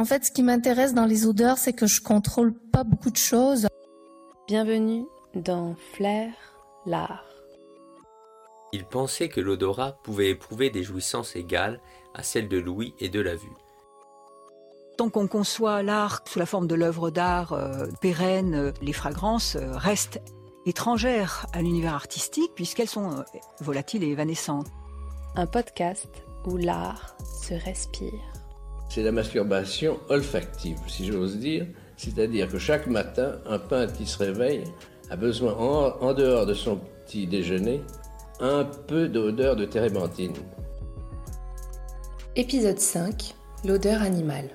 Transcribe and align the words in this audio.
En 0.00 0.06
fait, 0.06 0.24
ce 0.24 0.32
qui 0.32 0.42
m'intéresse 0.42 0.94
dans 0.94 1.04
les 1.04 1.26
odeurs, 1.26 1.58
c'est 1.58 1.74
que 1.74 1.86
je 1.86 2.00
contrôle 2.00 2.54
pas 2.54 2.84
beaucoup 2.84 3.10
de 3.10 3.18
choses. 3.18 3.66
Bienvenue 4.48 5.04
dans 5.34 5.74
Flair, 5.92 6.32
l'art. 6.86 7.26
Il 8.72 8.86
pensait 8.86 9.28
que 9.28 9.42
l'odorat 9.42 9.98
pouvait 10.02 10.30
éprouver 10.30 10.70
des 10.70 10.82
jouissances 10.82 11.36
égales 11.36 11.82
à 12.14 12.22
celles 12.22 12.48
de 12.48 12.56
l'ouïe 12.56 12.94
et 12.98 13.10
de 13.10 13.20
la 13.20 13.36
vue. 13.36 13.52
Tant 14.96 15.10
qu'on 15.10 15.28
conçoit 15.28 15.82
l'art 15.82 16.22
sous 16.24 16.38
la 16.38 16.46
forme 16.46 16.66
de 16.66 16.74
l'œuvre 16.74 17.10
d'art 17.10 17.52
euh, 17.52 17.86
pérenne, 18.00 18.54
euh, 18.54 18.72
les 18.80 18.94
fragrances 18.94 19.56
euh, 19.56 19.76
restent 19.76 20.22
étrangères 20.64 21.44
à 21.52 21.60
l'univers 21.60 21.92
artistique 21.92 22.52
puisqu'elles 22.54 22.88
sont 22.88 23.18
euh, 23.18 23.22
volatiles 23.60 24.02
et 24.02 24.08
évanescentes. 24.08 24.68
Un 25.36 25.46
podcast 25.46 26.08
où 26.46 26.56
l'art 26.56 27.18
se 27.42 27.52
respire. 27.52 28.39
C'est 28.90 29.04
la 29.04 29.12
masturbation 29.12 30.00
olfactive, 30.08 30.76
si 30.88 31.06
j'ose 31.06 31.38
dire. 31.38 31.64
C'est-à-dire 31.96 32.50
que 32.50 32.58
chaque 32.58 32.88
matin, 32.88 33.36
un 33.46 33.60
peintre 33.60 33.92
qui 33.92 34.04
se 34.04 34.18
réveille 34.18 34.64
a 35.10 35.16
besoin, 35.16 35.54
en, 35.54 36.12
dehors 36.12 36.44
de 36.44 36.54
son 36.54 36.80
petit 37.06 37.28
déjeuner, 37.28 37.82
un 38.40 38.64
peu 38.64 39.08
d'odeur 39.08 39.54
de 39.54 39.64
térébenthine. 39.64 40.32
Épisode 42.34 42.80
5 42.80 43.36
L'odeur 43.64 44.02
animale. 44.02 44.50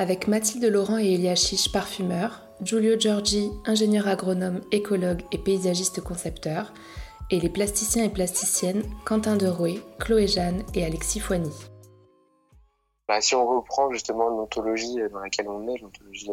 Avec 0.00 0.26
Mathilde 0.26 0.64
Laurent 0.64 0.98
et 0.98 1.14
Elia 1.14 1.36
Chiche, 1.36 1.70
parfumeurs, 1.70 2.42
Giulio 2.60 2.98
Giorgi, 2.98 3.50
ingénieur 3.66 4.08
agronome, 4.08 4.62
écologue 4.72 5.22
et 5.30 5.38
paysagiste 5.38 6.00
concepteur, 6.00 6.72
et 7.30 7.38
les 7.38 7.50
plasticiens 7.50 8.04
et 8.04 8.10
plasticiennes 8.10 8.82
Quentin 9.04 9.36
Derouet, 9.36 9.78
Chloé 10.00 10.26
Jeanne 10.26 10.64
et 10.74 10.84
Alexis 10.84 11.20
Foigny. 11.20 11.52
Bah, 13.06 13.20
si 13.20 13.34
on 13.34 13.46
reprend 13.46 13.90
justement 13.90 14.28
l'ontologie 14.28 14.96
dans 15.12 15.20
laquelle 15.20 15.48
on 15.48 15.68
est, 15.68 15.78
l'ontologie 15.78 16.30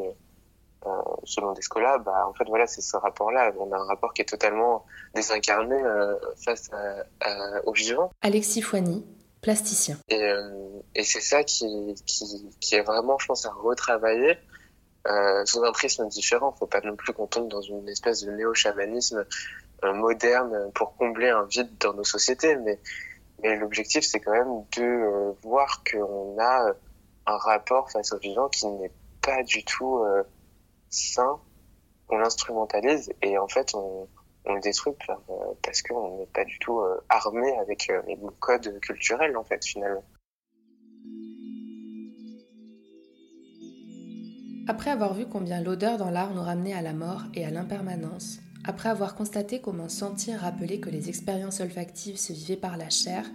euh, 0.85 0.89
selon 1.25 1.51
Descola, 1.53 1.97
bah, 1.97 2.25
en 2.27 2.33
fait 2.33 2.45
voilà, 2.47 2.65
c'est 2.65 2.81
ce 2.81 2.95
rapport-là. 2.95 3.51
On 3.59 3.71
a 3.71 3.77
un 3.77 3.85
rapport 3.85 4.13
qui 4.13 4.21
est 4.21 4.25
totalement 4.25 4.85
désincarné 5.13 5.75
euh, 5.75 6.15
face 6.43 6.71
à, 6.71 7.03
à, 7.27 7.61
au 7.65 7.73
vivant. 7.73 8.09
Alexis 8.21 8.61
Foigny, 8.61 9.05
plasticien. 9.41 9.97
Et, 10.07 10.23
euh, 10.23 10.49
et 10.95 11.03
c'est 11.03 11.19
ça 11.19 11.43
qui, 11.43 11.93
qui, 12.05 12.49
qui 12.59 12.75
est 12.75 12.81
vraiment, 12.81 13.17
je 13.19 13.25
pense, 13.27 13.45
à 13.45 13.51
retravailler 13.51 14.37
euh, 15.07 15.45
sous 15.45 15.63
un 15.63 15.71
prisme 15.73 16.07
différent. 16.07 16.55
Faut 16.57 16.67
pas 16.67 16.81
non 16.81 16.95
plus 16.95 17.11
qu'on 17.13 17.27
tombe 17.27 17.49
dans 17.49 17.61
une 17.61 17.87
espèce 17.89 18.23
de 18.23 18.31
néo-chamanisme 18.31 19.25
euh, 19.83 19.93
moderne 19.93 20.71
pour 20.73 20.95
combler 20.95 21.29
un 21.29 21.43
vide 21.43 21.69
dans 21.79 21.93
nos 21.93 22.03
sociétés, 22.03 22.55
mais 22.55 22.79
mais 23.41 23.55
l'objectif, 23.57 24.03
c'est 24.03 24.19
quand 24.19 24.31
même 24.31 24.65
de 24.77 24.83
euh, 24.83 25.31
voir 25.41 25.83
qu'on 25.83 26.37
a 26.39 26.73
un 27.25 27.37
rapport 27.37 27.91
face 27.91 28.11
au 28.13 28.19
vivant 28.19 28.49
qui 28.49 28.67
n'est 28.67 28.91
pas 29.21 29.43
du 29.43 29.63
tout 29.63 29.99
euh, 29.99 30.23
sain. 30.89 31.39
On 32.09 32.17
l'instrumentalise 32.17 33.11
et 33.21 33.37
en 33.37 33.47
fait, 33.47 33.73
on, 33.73 34.07
le 34.45 34.59
détruit 34.59 34.93
parce 35.63 35.81
qu'on 35.83 36.17
n'est 36.17 36.25
pas 36.25 36.43
du 36.43 36.57
tout 36.59 36.79
euh, 36.79 36.99
armé 37.09 37.57
avec 37.59 37.91
les 38.07 38.17
codes 38.39 38.79
culturels, 38.81 39.37
en 39.37 39.43
fait, 39.43 39.63
finalement. 39.63 40.03
Après 44.67 44.91
avoir 44.91 45.13
vu 45.13 45.25
combien 45.27 45.61
l'odeur 45.61 45.97
dans 45.97 46.09
l'art 46.09 46.33
nous 46.33 46.41
ramenait 46.41 46.73
à 46.73 46.81
la 46.81 46.93
mort 46.93 47.23
et 47.33 47.45
à 47.45 47.51
l'impermanence, 47.51 48.39
après 48.63 48.89
avoir 48.89 49.15
constaté 49.15 49.59
comment 49.59 49.89
sentir 49.89 50.39
rappelait 50.39 50.79
que 50.79 50.89
les 50.89 51.09
expériences 51.09 51.61
olfactives 51.61 52.17
se 52.17 52.31
vivaient 52.31 52.55
par 52.55 52.77
la 52.77 52.89
chair 52.89 53.25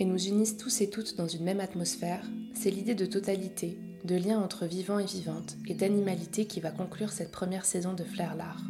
et 0.00 0.04
nous 0.04 0.26
unissent 0.26 0.56
tous 0.56 0.80
et 0.80 0.90
toutes 0.90 1.16
dans 1.16 1.28
une 1.28 1.44
même 1.44 1.60
atmosphère, 1.60 2.24
c'est 2.54 2.70
l'idée 2.70 2.96
de 2.96 3.06
totalité, 3.06 3.78
de 4.04 4.16
lien 4.16 4.40
entre 4.40 4.66
vivant 4.66 4.98
et 4.98 5.04
vivante 5.04 5.56
et 5.68 5.74
d'animalité 5.74 6.46
qui 6.46 6.60
va 6.60 6.72
conclure 6.72 7.12
cette 7.12 7.30
première 7.30 7.64
saison 7.64 7.94
de 7.94 8.02
Flair 8.02 8.34
l'art. 8.34 8.62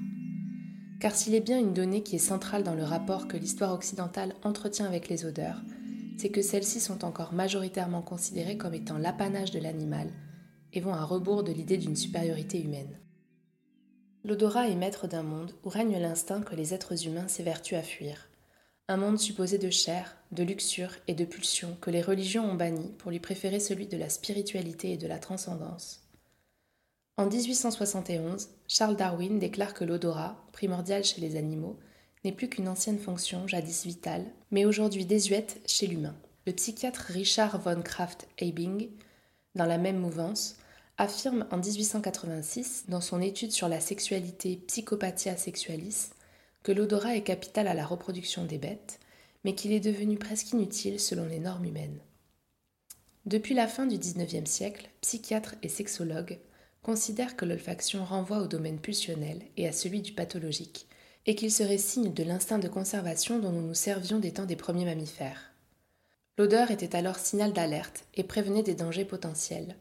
Car 1.01 1.15
s'il 1.15 1.35
est 1.35 1.41
bien 1.41 1.59
une 1.59 1.73
donnée 1.73 2.03
qui 2.03 2.17
est 2.17 2.19
centrale 2.19 2.63
dans 2.63 2.75
le 2.75 2.85
rapport 2.85 3.27
que 3.27 3.37
l'histoire 3.37 3.73
occidentale 3.73 4.35
entretient 4.43 4.87
avec 4.87 5.09
les 5.09 5.25
odeurs, 5.25 5.63
c'est 6.19 6.29
que 6.29 6.43
celles-ci 6.43 6.81
sont 6.81 7.05
encore 7.05 7.33
majoritairement 7.33 8.03
considérées 8.03 8.59
comme 8.59 8.75
étant 8.75 8.99
l'apanage 8.99 9.51
de 9.51 9.59
l'animal 9.59 10.09
et 10.73 10.81
vont 10.81 10.95
à 10.95 11.05
rebours 11.05 11.45
de 11.45 11.53
l'idée 11.53 11.79
d'une 11.79 11.97
supériorité 11.97 12.63
humaine. 12.63 12.99
L'odorat 14.25 14.69
est 14.69 14.75
maître 14.75 15.07
d'un 15.07 15.23
monde 15.23 15.53
où 15.65 15.69
règne 15.69 15.99
l'instinct 15.99 16.41
que 16.41 16.55
les 16.55 16.73
êtres 16.73 17.07
humains 17.07 17.29
s'évertuent 17.29 17.77
à 17.77 17.83
fuir. 17.83 18.31
Un 18.89 18.97
monde 18.97 19.19
supposé 19.19 19.59
de 19.59 19.69
chair, 19.69 20.17
de 20.33 20.43
luxure 20.43 20.93
et 21.09 21.15
de 21.15 21.27
pulsion 21.27 21.77
que 21.83 21.91
les 21.91 22.01
religions 22.01 22.51
ont 22.51 22.55
banni 22.55 22.89
pour 22.99 23.11
lui 23.11 23.21
préférer 23.21 23.61
celui 23.61 23.87
de 23.87 23.99
la 23.99 24.09
spiritualité 24.09 24.93
et 24.93 24.97
de 24.97 25.07
la 25.07 25.19
transcendance. 25.19 26.09
En 27.19 27.27
1871, 27.27 28.49
Charles 28.67 28.97
Darwin 28.97 29.39
déclare 29.39 29.75
que 29.75 29.85
l'odorat, 29.85 30.37
primordial 30.53 31.05
chez 31.05 31.21
les 31.21 31.37
animaux, 31.37 31.79
n'est 32.25 32.33
plus 32.33 32.49
qu'une 32.49 32.69
ancienne 32.69 32.99
fonction 32.99 33.47
jadis 33.47 33.85
vitale, 33.85 34.25
mais 34.51 34.65
aujourd'hui 34.65 35.05
désuète 35.05 35.61
chez 35.67 35.87
l'humain. 35.87 36.17
Le 36.47 36.55
psychiatre 36.55 37.11
Richard 37.11 37.61
von 37.61 37.83
Kraft-Ebing, 37.83 38.89
dans 39.55 39.67
la 39.67 39.79
même 39.79 39.99
mouvance, 39.99 40.57
affirme 40.99 41.47
en 41.51 41.59
1886, 41.59 42.85
dans 42.89 43.01
son 43.01 43.21
étude 43.21 43.53
sur 43.53 43.69
la 43.69 43.81
sexualité 43.81 44.63
Psychopathia 44.69 45.37
sexualis, 45.37 46.11
que 46.63 46.73
l'odorat 46.73 47.17
est 47.17 47.23
capital 47.23 47.67
à 47.67 47.75
la 47.75 47.85
reproduction 47.85 48.45
des 48.45 48.59
bêtes, 48.59 49.01
mais 49.45 49.55
qu'il 49.55 49.73
est 49.73 49.81
devenu 49.81 50.17
presque 50.17 50.53
inutile 50.53 51.01
selon 51.01 51.27
les 51.27 51.39
normes 51.39 51.65
humaines. 51.65 51.99
Depuis 53.27 53.55
la 53.55 53.69
fin 53.69 53.87
du 53.87 53.99
XIXe 53.99 54.49
siècle, 54.49 54.89
psychiatres 55.01 55.57
et 55.63 55.69
sexologues 55.69 56.39
considèrent 56.83 57.37
que 57.37 57.45
l'olfaction 57.45 58.05
renvoie 58.05 58.39
au 58.39 58.47
domaine 58.47 58.79
pulsionnel 58.79 59.43
et 59.57 59.67
à 59.67 59.73
celui 59.73 60.03
du 60.03 60.13
pathologique, 60.13 60.87
et 61.27 61.35
qu'il 61.35 61.51
serait 61.51 61.79
signe 61.79 62.13
de 62.13 62.23
l'instinct 62.23 62.59
de 62.59 62.69
conservation 62.69 63.39
dont 63.39 63.51
nous 63.51 63.63
nous 63.67 63.75
servions 63.75 64.19
des 64.19 64.33
temps 64.33 64.45
des 64.45 64.57
premiers 64.57 64.85
mammifères. 64.85 65.53
L'odeur 66.37 66.71
était 66.71 66.95
alors 66.95 67.17
signal 67.17 67.53
d'alerte 67.53 68.05
et 68.15 68.25
prévenait 68.25 68.63
des 68.63 68.75
dangers 68.75 69.05
potentiels, 69.05 69.77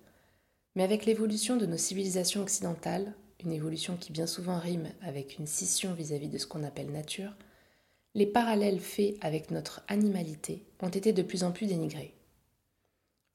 mais 0.76 0.84
avec 0.84 1.06
l'évolution 1.06 1.58
de 1.58 1.66
nos 1.66 1.78
civilisations 1.78 2.42
occidentales, 2.42 3.14
une 3.44 3.52
évolution 3.52 3.98
qui 3.98 4.12
bien 4.12 4.28
souvent 4.28 4.58
rime 4.58 4.90
avec 5.02 5.38
une 5.38 5.48
scission 5.48 5.94
vis-à-vis 5.94 6.30
de 6.30 6.38
ce 6.38 6.48
qu'on 6.48 6.64
appelle 6.64 6.92
nature, 6.92 7.36
les 8.16 8.26
parallèles 8.26 8.80
faits 8.80 9.16
avec 9.22 9.52
notre 9.52 9.84
animalité 9.88 10.64
ont 10.82 10.90
été 10.90 11.14
de 11.14 11.24
plus 11.24 11.44
en 11.44 11.52
plus 11.52 11.68
dénigrés. 11.68 12.14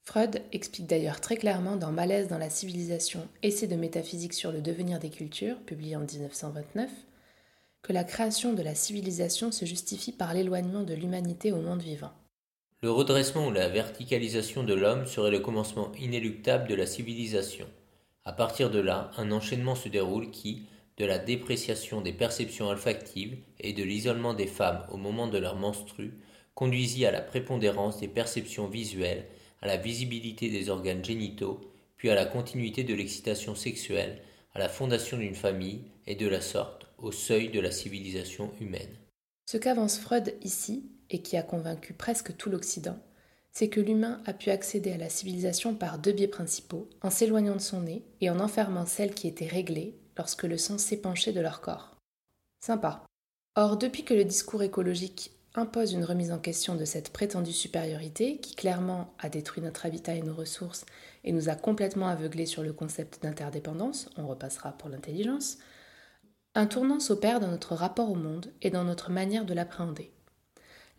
Freud 0.03 0.41
explique 0.51 0.87
d'ailleurs 0.87 1.21
très 1.21 1.37
clairement 1.37 1.75
dans 1.75 1.91
Malaise 1.91 2.29
dans 2.29 2.37
la 2.37 2.49
civilisation, 2.49 3.27
essai 3.43 3.67
de 3.67 3.75
métaphysique 3.75 4.33
sur 4.33 4.51
le 4.51 4.61
devenir 4.61 4.99
des 4.99 5.09
cultures, 5.09 5.59
publié 5.59 5.95
en 5.95 5.99
1929, 5.99 6.89
que 7.81 7.93
la 7.93 8.03
création 8.03 8.53
de 8.53 8.63
la 8.63 8.75
civilisation 8.75 9.51
se 9.51 9.65
justifie 9.65 10.11
par 10.11 10.33
l'éloignement 10.33 10.83
de 10.83 10.93
l'humanité 10.93 11.51
au 11.51 11.61
monde 11.61 11.81
vivant. 11.81 12.11
Le 12.81 12.91
redressement 12.91 13.47
ou 13.47 13.51
la 13.51 13.67
verticalisation 13.67 14.63
de 14.63 14.73
l'homme 14.73 15.05
serait 15.05 15.31
le 15.31 15.39
commencement 15.39 15.91
inéluctable 15.99 16.69
de 16.69 16.75
la 16.75 16.85
civilisation. 16.85 17.67
À 18.23 18.31
partir 18.31 18.71
de 18.71 18.79
là, 18.79 19.11
un 19.17 19.31
enchaînement 19.33 19.75
se 19.75 19.89
déroule 19.89 20.31
qui, 20.31 20.63
de 20.95 21.03
la 21.03 21.19
dépréciation 21.19 21.99
des 21.99 22.13
perceptions 22.13 22.67
olfactives 22.67 23.37
et 23.59 23.73
de 23.73 23.83
l'isolement 23.83 24.33
des 24.33 24.47
femmes 24.47 24.85
au 24.91 24.97
moment 24.97 25.27
de 25.27 25.37
leur 25.37 25.57
menstru, 25.57 26.13
conduisit 26.55 27.05
à 27.05 27.11
la 27.11 27.21
prépondérance 27.21 27.99
des 27.99 28.07
perceptions 28.07 28.67
visuelles, 28.67 29.25
à 29.61 29.67
la 29.67 29.75
visibilité 29.75 30.49
des 30.49 30.69
organes 30.69 31.03
génitaux, 31.03 31.59
puis 31.97 32.09
à 32.09 32.15
la 32.15 32.25
continuité 32.25 32.85
de 32.85 32.93
l'excitation 32.93 33.55
sexuelle, 33.55 34.21
à 34.53 34.59
la 34.59 34.69
fondation 34.69 35.17
d'une 35.17 35.35
famille 35.35 35.81
et 36.07 36.15
de 36.15 36.27
la 36.27 36.39
sorte 36.39 36.87
au 36.97 37.11
seuil 37.11 37.49
de 37.49 37.59
la 37.59 37.71
civilisation 37.71 38.51
humaine. 38.61 38.97
Ce 39.45 39.57
qu'avance 39.57 39.99
Freud 39.99 40.35
ici, 40.43 40.83
et 41.09 41.21
qui 41.21 41.37
a 41.37 41.43
convaincu 41.43 41.93
presque 41.93 42.35
tout 42.37 42.49
l'Occident, 42.49 42.97
c'est 43.51 43.69
que 43.69 43.79
l'humain 43.79 44.21
a 44.25 44.33
pu 44.33 44.51
accéder 44.51 44.91
à 44.91 44.97
la 44.97 45.09
civilisation 45.09 45.73
par 45.73 45.97
deux 45.97 46.11
biais 46.11 46.27
principaux, 46.27 46.89
en 47.01 47.09
s'éloignant 47.09 47.55
de 47.55 47.61
son 47.61 47.81
nez 47.81 48.03
et 48.21 48.29
en 48.29 48.39
enfermant 48.39 48.85
celles 48.85 49.13
qui 49.13 49.27
étaient 49.27 49.47
réglées 49.47 49.97
lorsque 50.17 50.43
le 50.43 50.57
sang 50.57 50.77
s'épanchait 50.77 51.33
de 51.33 51.41
leur 51.41 51.61
corps. 51.61 51.95
Sympa. 52.59 53.03
Or, 53.55 53.77
depuis 53.77 54.03
que 54.03 54.13
le 54.13 54.25
discours 54.25 54.63
écologique 54.63 55.31
impose 55.55 55.93
une 55.93 56.05
remise 56.05 56.31
en 56.31 56.37
question 56.37 56.75
de 56.75 56.85
cette 56.85 57.11
prétendue 57.11 57.53
supériorité, 57.53 58.37
qui 58.37 58.55
clairement 58.55 59.13
a 59.19 59.29
détruit 59.29 59.63
notre 59.63 59.85
habitat 59.85 60.13
et 60.13 60.21
nos 60.21 60.35
ressources 60.35 60.85
et 61.23 61.31
nous 61.31 61.49
a 61.49 61.55
complètement 61.55 62.07
aveuglés 62.07 62.45
sur 62.45 62.63
le 62.63 62.73
concept 62.73 63.23
d'interdépendance, 63.23 64.09
on 64.17 64.27
repassera 64.27 64.73
pour 64.73 64.89
l'intelligence, 64.89 65.57
un 66.55 66.67
tournant 66.67 66.99
s'opère 66.99 67.39
dans 67.39 67.47
notre 67.47 67.75
rapport 67.75 68.11
au 68.11 68.15
monde 68.15 68.51
et 68.61 68.69
dans 68.69 68.83
notre 68.83 69.11
manière 69.11 69.45
de 69.45 69.53
l'appréhender. 69.53 70.11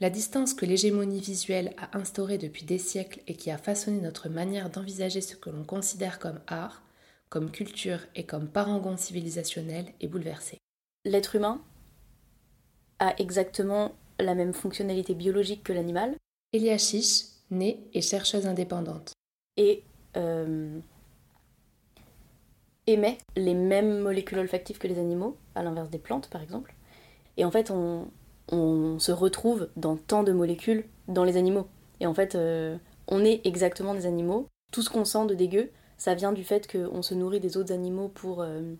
La 0.01 0.09
distance 0.09 0.55
que 0.55 0.65
l'hégémonie 0.65 1.21
visuelle 1.21 1.75
a 1.77 1.99
instaurée 1.99 2.39
depuis 2.39 2.65
des 2.65 2.79
siècles 2.79 3.21
et 3.27 3.35
qui 3.35 3.51
a 3.51 3.59
façonné 3.59 4.01
notre 4.01 4.31
manière 4.31 4.71
d'envisager 4.71 5.21
ce 5.21 5.37
que 5.37 5.51
l'on 5.51 5.63
considère 5.63 6.19
comme 6.19 6.41
art, 6.47 6.83
comme 7.29 7.51
culture 7.51 8.01
et 8.15 8.25
comme 8.25 8.49
parangon 8.49 8.97
civilisationnel 8.97 9.93
est 10.01 10.09
bouleversée. 10.09 10.57
L'être 11.05 11.37
humain 11.37 11.61
a 12.99 13.15
exactement 13.19 13.93
la 14.19 14.35
même 14.35 14.55
fonctionnalité 14.55 15.15
biologique 15.15 15.63
que 15.63 15.75
l'animal. 15.75 16.17
Elia 16.55 16.79
Chiche, 16.79 17.25
née 17.51 17.87
et 17.93 18.01
chercheuse 18.01 18.47
indépendante. 18.47 19.13
Et 19.59 19.85
euh, 20.17 20.81
émet 22.87 23.19
les 23.37 23.55
mêmes 23.55 24.01
molécules 24.01 24.39
olfactives 24.39 24.79
que 24.79 24.89
les 24.89 24.99
animaux, 24.99 25.37
à 25.55 25.63
l'inverse 25.63 25.91
des 25.91 25.99
plantes 25.99 26.31
par 26.31 26.41
exemple. 26.41 26.75
Et 27.37 27.45
en 27.45 27.51
fait, 27.51 27.71
on, 27.71 28.09
se 28.51 29.13
retrouve 29.13 29.69
dans 29.77 29.97
tant 29.97 30.23
de 30.23 30.33
molécules 30.33 30.85
dans 31.09 31.25
les 31.25 31.37
animaux. 31.37 31.69
Et 32.01 32.07
en 32.07 32.15
fait, 32.15 32.35
euh, 32.35 32.77
on 33.07 33.25
est 33.25 33.41
exactement 33.47 33.95
des 33.95 34.07
animaux. 34.07 34.49
Tout 34.73 34.83
ce 34.83 34.91
qu'on 34.91 35.05
sent 35.05 35.27
de 35.27 35.35
dégueu, 35.35 35.71
ça 35.99 36.15
vient 36.15 36.33
du 36.33 36.45
fait 36.45 36.71
qu'on 36.71 37.03
se 37.03 37.15
nourrit 37.15 37.41
des 37.41 37.57
autres 37.57 37.73
animaux 37.73 38.09
pour 38.09 38.43
euh, 38.43 38.75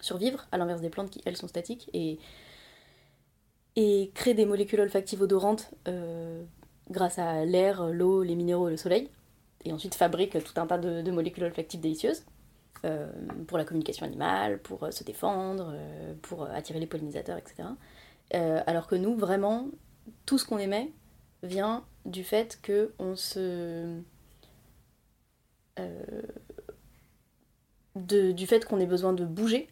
survivre, 0.00 0.46
à 0.52 0.58
l'inverse 0.58 0.80
des 0.80 0.90
plantes 0.90 1.10
qui, 1.10 1.20
elles, 1.24 1.36
sont 1.36 1.48
statiques. 1.48 1.90
Et, 1.92 2.18
et 3.76 4.10
créent 4.14 4.34
des 4.34 4.46
molécules 4.46 4.80
olfactives 4.80 5.20
odorantes 5.20 5.70
euh, 5.86 6.42
grâce 6.90 7.18
à 7.18 7.44
l'air, 7.44 7.86
l'eau, 7.88 8.22
les 8.22 8.34
minéraux 8.34 8.68
et 8.68 8.72
le 8.72 8.76
soleil. 8.76 9.10
Et 9.64 9.72
ensuite 9.72 9.94
fabriquent 9.94 10.42
tout 10.42 10.60
un 10.60 10.66
tas 10.66 10.78
de 10.78 11.10
molécules 11.10 11.44
olfactives 11.44 11.80
délicieuses. 11.80 12.24
Pour 13.48 13.58
la 13.58 13.64
communication 13.64 14.06
animale, 14.06 14.60
pour 14.60 14.86
se 14.92 15.02
défendre, 15.02 15.74
pour 16.22 16.44
attirer 16.44 16.78
les 16.78 16.86
pollinisateurs, 16.86 17.36
etc. 17.36 17.64
alors 18.32 18.86
que 18.86 18.96
nous, 18.96 19.16
vraiment, 19.16 19.68
tout 20.26 20.38
ce 20.38 20.44
qu'on 20.44 20.58
émet 20.58 20.92
vient 21.42 21.84
du 22.04 22.24
fait 22.24 22.60
se 23.14 24.00
de, 27.94 28.32
du 28.32 28.46
fait 28.46 28.64
qu'on 28.64 28.78
ait 28.78 28.86
besoin 28.86 29.12
de 29.12 29.24
bouger, 29.24 29.68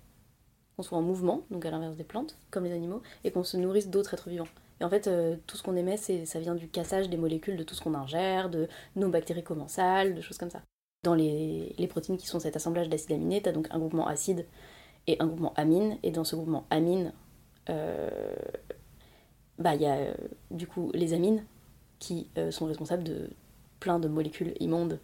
qu'on 0.77 0.83
soit 0.83 0.99
en 0.99 1.03
mouvement, 1.03 1.45
donc 1.51 1.67
à 1.67 1.71
l'inverse 1.71 1.97
des 1.97 2.05
plantes, 2.05 2.39
comme 2.51 2.65
les 2.65 2.73
animaux, 2.73 3.03
et 3.23 3.31
qu'on 3.31 3.45
se 3.45 3.57
nourrisse 3.57 3.89
d'autres 3.89 4.15
êtres 4.15 4.31
vivants. 4.31 4.49
Et 4.81 4.85
en 4.85 4.91
fait, 4.91 5.11
tout 5.47 5.57
ce 5.57 5.63
qu'on 5.63 5.77
émet, 5.77 5.97
ça 5.97 6.41
vient 6.41 6.55
du 6.55 6.69
cassage 6.69 7.09
des 7.11 7.17
molécules 7.17 7.57
de 7.57 7.63
tout 7.63 7.75
ce 7.75 7.83
qu'on 7.83 7.95
ingère, 7.95 8.49
de 8.51 8.69
nos 8.97 9.09
bactéries 9.11 9.45
commensales, 9.45 10.15
de 10.15 10.21
choses 10.21 10.39
comme 10.39 10.51
ça 10.51 10.63
dans 11.05 11.15
les, 11.15 11.87
protéines 11.89 12.19
qui 12.19 12.27
sont 12.27 12.41
cet 12.41 12.57
assemblage 12.57 12.89
d'acides 12.89 13.13
aminés, 13.13 13.41
tu 13.41 13.49
as 13.49 13.53
donc 13.53 13.69
un 13.71 13.79
groupement 13.79 14.09
acide 14.09 14.47
et 15.07 15.17
un 15.21 15.27
groupement 15.27 15.53
amine. 15.55 15.99
Et 16.03 16.11
dans 16.11 16.25
ce 16.25 16.35
groupement 16.35 16.67
amine, 16.71 17.13
euh, 17.13 17.24
bah, 19.59 19.75
il 19.75 19.83
y 19.83 19.87
a 19.87 19.97
euh, 19.97 20.15
du 20.51 20.67
coup 20.67 20.91
les 20.95 21.13
amines 21.13 21.45
qui 21.99 22.29
euh, 22.39 22.51
sont 22.51 22.67
responsables 22.67 23.05
de 23.05 23.31
plein 23.81 23.99
de 23.99 24.09
molécules 24.09 24.55
immondes 24.61 24.99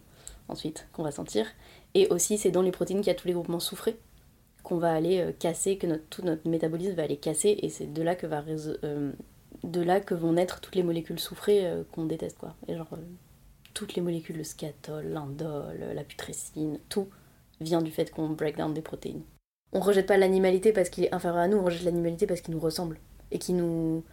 ensuite 0.49 0.87
qu'on 0.93 1.03
va 1.03 1.11
sentir. 1.11 1.45
Et 1.93 2.07
aussi, 2.07 2.37
c'est 2.37 2.51
dans 2.51 2.61
les 2.61 2.71
protéines 2.71 2.99
qu'il 2.99 3.07
y 3.07 3.15
a 3.15 3.15
tous 3.15 3.27
les 3.27 3.33
groupements 3.33 3.59
soufrés 3.59 3.97
qu'on 4.63 4.77
va 4.77 4.93
aller 4.93 5.33
casser, 5.39 5.77
que 5.77 5.87
notre, 5.87 6.03
tout 6.09 6.21
notre 6.21 6.47
métabolisme 6.47 6.93
va 6.93 7.03
aller 7.03 7.17
casser. 7.17 7.57
Et 7.61 7.69
c'est 7.69 7.91
de 7.91 8.01
là 8.01 8.15
que 8.15 8.27
va 8.27 8.43
de 9.63 9.81
là 9.81 9.99
que 9.99 10.13
vont 10.13 10.33
naître 10.33 10.61
toutes 10.61 10.75
les 10.75 10.83
molécules 10.83 11.19
soufrées 11.19 11.67
qu'on 11.91 12.05
déteste 12.05 12.37
quoi. 12.37 12.55
Et 12.67 12.75
genre 12.75 12.87
toutes 13.73 13.95
les 13.95 14.01
molécules, 14.01 14.37
le 14.37 14.43
scatol, 14.43 15.07
l'indole, 15.07 15.93
la 15.93 16.03
putrescine, 16.03 16.79
tout 16.89 17.09
vient 17.59 17.81
du 17.81 17.91
fait 17.91 18.11
qu'on 18.11 18.29
break 18.29 18.57
down 18.57 18.73
des 18.73 18.81
protéines. 18.81 19.23
On 19.73 19.79
rejette 19.79 20.07
pas 20.07 20.17
l'animalité 20.17 20.73
parce 20.73 20.89
qu'il 20.89 21.05
est 21.05 21.13
inférieur 21.13 21.39
à 21.41 21.47
nous, 21.47 21.57
on 21.57 21.63
rejette 21.63 21.83
l'animalité 21.83 22.27
parce 22.27 22.41
qu'il 22.41 22.53
nous 22.53 22.59
ressemble 22.59 22.97
et 23.31 23.39
qui 23.39 23.53
nous 23.53 24.03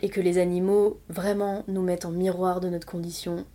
et 0.00 0.08
que 0.10 0.20
les 0.20 0.38
animaux 0.38 1.00
vraiment 1.08 1.64
nous 1.68 1.82
mettent 1.82 2.04
en 2.04 2.10
miroir 2.10 2.60
de 2.60 2.68
notre 2.68 2.86
condition 2.86 3.46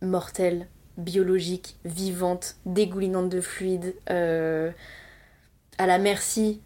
mortelle, 0.00 0.66
biologique, 0.96 1.76
vivante, 1.84 2.56
dégoulinante 2.64 3.28
de 3.28 3.40
fluide, 3.42 3.94
euh, 4.08 4.70
à 5.76 5.86
la 5.86 5.98
merci 5.98 6.62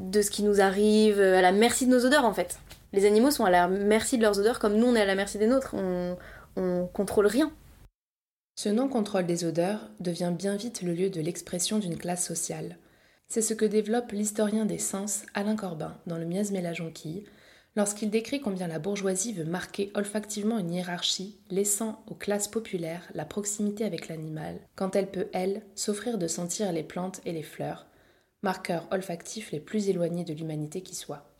de 0.00 0.22
ce 0.22 0.30
qui 0.30 0.42
nous 0.42 0.60
arrive, 0.60 1.20
à 1.20 1.42
la 1.42 1.52
merci 1.52 1.86
de 1.86 1.90
nos 1.90 2.04
odeurs 2.04 2.24
en 2.24 2.32
fait. 2.32 2.58
Les 2.92 3.04
animaux 3.04 3.30
sont 3.30 3.44
à 3.44 3.50
la 3.50 3.68
merci 3.68 4.16
de 4.16 4.22
leurs 4.22 4.38
odeurs 4.38 4.58
comme 4.58 4.76
nous 4.76 4.86
on 4.86 4.94
est 4.94 5.02
à 5.02 5.06
la 5.06 5.14
merci 5.14 5.38
des 5.38 5.46
nôtres. 5.46 5.74
On, 5.74 6.16
on 6.56 6.86
contrôle 6.86 7.26
rien. 7.26 7.52
Ce 8.58 8.70
non-contrôle 8.70 9.26
des 9.26 9.44
odeurs 9.44 9.90
devient 10.00 10.32
bien 10.36 10.56
vite 10.56 10.80
le 10.80 10.94
lieu 10.94 11.10
de 11.10 11.20
l'expression 11.20 11.78
d'une 11.78 11.98
classe 11.98 12.26
sociale. 12.26 12.78
C'est 13.28 13.42
ce 13.42 13.52
que 13.52 13.66
développe 13.66 14.12
l'historien 14.12 14.64
des 14.64 14.78
sens 14.78 15.24
Alain 15.34 15.56
Corbin 15.56 15.98
dans 16.06 16.16
le 16.16 16.24
miasme 16.24 16.56
et 16.56 16.62
la 16.62 16.72
jonquille, 16.72 17.26
lorsqu'il 17.76 18.08
décrit 18.08 18.40
combien 18.40 18.66
la 18.66 18.78
bourgeoisie 18.78 19.34
veut 19.34 19.44
marquer 19.44 19.92
olfactivement 19.94 20.58
une 20.58 20.72
hiérarchie, 20.72 21.38
laissant 21.50 22.02
aux 22.06 22.14
classes 22.14 22.48
populaires 22.48 23.06
la 23.14 23.26
proximité 23.26 23.84
avec 23.84 24.08
l'animal, 24.08 24.58
quand 24.74 24.96
elle 24.96 25.10
peut, 25.10 25.28
elle, 25.34 25.60
s'offrir 25.74 26.16
de 26.16 26.26
sentir 26.26 26.72
les 26.72 26.82
plantes 26.82 27.20
et 27.26 27.32
les 27.32 27.42
fleurs, 27.42 27.86
marqueurs 28.42 28.88
olfactifs 28.90 29.52
les 29.52 29.60
plus 29.60 29.90
éloignés 29.90 30.24
de 30.24 30.32
l'humanité 30.32 30.80
qui 30.80 30.94
soit. 30.94 31.30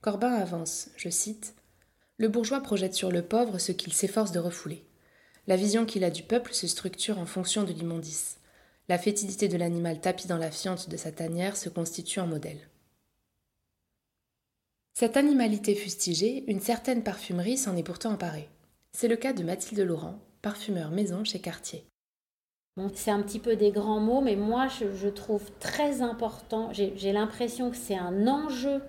Corbin 0.00 0.32
avance, 0.32 0.90
je 0.96 1.10
cite 1.10 1.54
Le 2.16 2.26
bourgeois 2.26 2.60
projette 2.60 2.94
sur 2.94 3.12
le 3.12 3.22
pauvre 3.22 3.58
ce 3.58 3.70
qu'il 3.70 3.92
s'efforce 3.92 4.32
de 4.32 4.40
refouler. 4.40 4.84
La 5.48 5.56
vision 5.56 5.86
qu'il 5.86 6.04
a 6.04 6.10
du 6.10 6.22
peuple 6.22 6.52
se 6.52 6.66
structure 6.66 7.18
en 7.18 7.24
fonction 7.24 7.64
de 7.64 7.72
l'immondice. 7.72 8.38
La 8.90 8.98
fétidité 8.98 9.48
de 9.48 9.56
l'animal 9.56 9.98
tapi 9.98 10.28
dans 10.28 10.36
la 10.36 10.50
fiente 10.50 10.90
de 10.90 10.96
sa 10.98 11.10
tanière 11.10 11.56
se 11.56 11.70
constitue 11.70 12.20
en 12.20 12.26
modèle. 12.26 12.68
Cette 14.92 15.16
animalité 15.16 15.74
fustigée, 15.74 16.44
une 16.48 16.60
certaine 16.60 17.02
parfumerie 17.02 17.56
s'en 17.56 17.76
est 17.76 17.82
pourtant 17.82 18.12
emparée. 18.12 18.50
C'est 18.92 19.08
le 19.08 19.16
cas 19.16 19.32
de 19.32 19.42
Mathilde 19.42 19.80
Laurent, 19.80 20.18
parfumeur 20.42 20.90
maison 20.90 21.24
chez 21.24 21.38
Cartier. 21.38 21.86
c'est 22.92 23.10
un 23.10 23.22
petit 23.22 23.38
peu 23.38 23.56
des 23.56 23.70
grands 23.70 24.00
mots, 24.00 24.20
mais 24.20 24.36
moi 24.36 24.68
je 24.68 25.08
trouve 25.08 25.50
très 25.60 26.02
important, 26.02 26.70
j'ai 26.74 27.12
l'impression 27.12 27.70
que 27.70 27.76
c'est 27.76 27.96
un 27.96 28.26
enjeu 28.26 28.82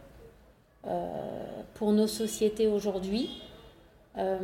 euh, 0.88 1.62
pour 1.76 1.94
nos 1.94 2.08
sociétés 2.08 2.68
aujourd'hui, 2.68 3.42
euh, 4.18 4.40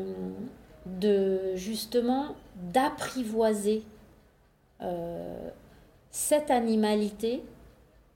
de 0.86 1.56
justement 1.56 2.36
d'apprivoiser 2.74 3.84
euh, 4.82 5.50
cette 6.12 6.52
animalité 6.52 7.44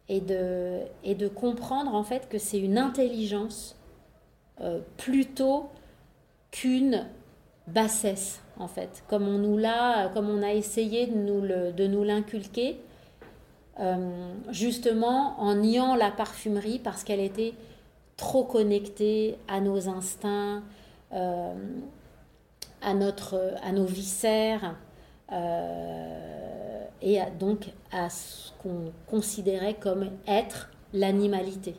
et 0.07 0.21
de, 0.21 1.27
comprendre 1.27 1.93
en 1.93 2.03
fait 2.03 2.27
que 2.29 2.39
c'est 2.39 2.59
une 2.59 2.77
intelligence 2.77 3.75
plutôt 4.97 5.69
qu'une 6.51 7.05
bassesse 7.67 8.41
en 8.57 8.67
fait, 8.67 9.03
comme 9.07 9.27
on 9.27 9.37
nous 9.37 9.57
l'a, 9.57 10.09
comme 10.13 10.29
on 10.29 10.41
a 10.41 10.51
essayé 10.51 11.05
de 11.05 11.87
nous, 11.87 12.03
l'inculquer, 12.03 12.79
justement 14.49 15.39
en 15.39 15.55
niant 15.55 15.95
la 15.95 16.09
parfumerie 16.09 16.79
parce 16.79 17.03
qu'elle 17.03 17.21
était 17.21 17.53
trop 18.19 18.43
connectés 18.43 19.37
à 19.47 19.61
nos 19.61 19.87
instincts, 19.87 20.61
euh, 21.13 21.53
à, 22.81 22.93
notre, 22.93 23.55
à 23.63 23.71
nos 23.71 23.85
viscères, 23.85 24.75
euh, 25.31 26.85
et 27.01 27.19
donc 27.39 27.67
à 27.91 28.09
ce 28.09 28.51
qu'on 28.61 28.91
considérait 29.07 29.75
comme 29.75 30.09
être 30.27 30.69
l'animalité. 30.93 31.75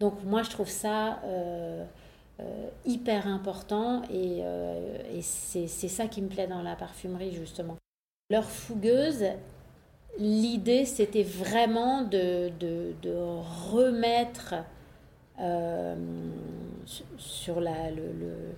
Donc 0.00 0.24
moi 0.24 0.42
je 0.42 0.50
trouve 0.50 0.68
ça 0.68 1.20
euh, 1.24 1.84
hyper 2.84 3.26
important 3.26 4.02
et, 4.10 4.42
c'est 5.20 5.68
ça 5.68 6.08
qui 6.08 6.20
me 6.22 6.28
plaît 6.28 6.46
dans 6.46 6.62
la 6.62 6.74
parfumerie 6.74 7.32
justement. 7.32 7.76
Leur 8.30 8.44
fougueuse, 8.44 9.24
l'idée 10.18 10.84
c'était 10.86 11.22
vraiment 11.22 12.02
de, 12.02 12.50
remettre 13.72 14.54
euh, 15.38 15.94
sur 17.18 17.60
la, 17.60 17.90
le, 17.90 18.54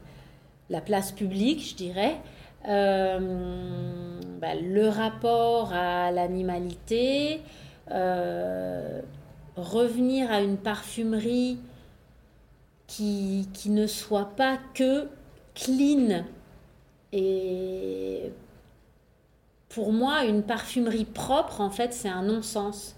la, 0.71 0.81
place 0.81 1.13
publique, 1.13 1.69
je 1.71 1.75
dirais. 1.75 2.17
Euh, 2.69 4.19
bah, 4.41 4.55
le 4.55 4.89
rapport 4.89 5.73
à 5.73 6.11
l'animalité, 6.11 7.41
euh, 7.91 9.01
revenir 9.57 10.31
à 10.31 10.41
une 10.41 10.57
parfumerie 10.57 11.59
qui, 12.87 13.49
qui, 13.53 13.71
ne 13.71 13.87
soit 13.87 14.37
pas 14.37 14.59
que 14.75 15.09
clean. 15.55 16.25
Et 17.13 18.33
pour 19.69 19.93
moi, 19.93 20.25
une 20.25 20.43
parfumerie 20.43 21.05
propre, 21.05 21.61
en 21.61 21.71
fait, 21.71 21.93
c'est 21.93 22.09
un 22.09 22.23
non-sens. 22.23 22.97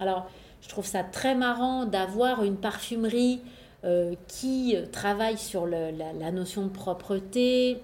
Alors, 0.00 0.28
je 0.60 0.68
trouve 0.68 0.86
ça 0.86 1.04
très 1.04 1.34
marrant 1.34 1.84
d'avoir 1.84 2.42
une 2.42 2.56
parfumerie 2.56 3.40
euh, 3.84 4.14
qui 4.28 4.74
travaille 4.92 5.36
sur 5.36 5.66
la, 5.66 6.30
notion 6.30 6.62
de 6.62 6.70
propreté, 6.70 7.82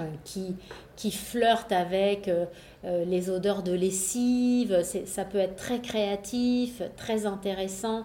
euh, 0.00 0.02
qui, 0.24 0.56
qui 0.96 1.12
flirte 1.12 1.70
avec 1.70 2.26
euh, 2.26 2.46
les 2.82 3.30
odeurs 3.30 3.62
de 3.62 3.70
lessive. 3.70 4.82
Ça 4.82 5.24
peut 5.24 5.38
être 5.38 5.54
très 5.54 5.80
créatif, 5.80 6.82
très 6.96 7.26
intéressant. 7.26 8.04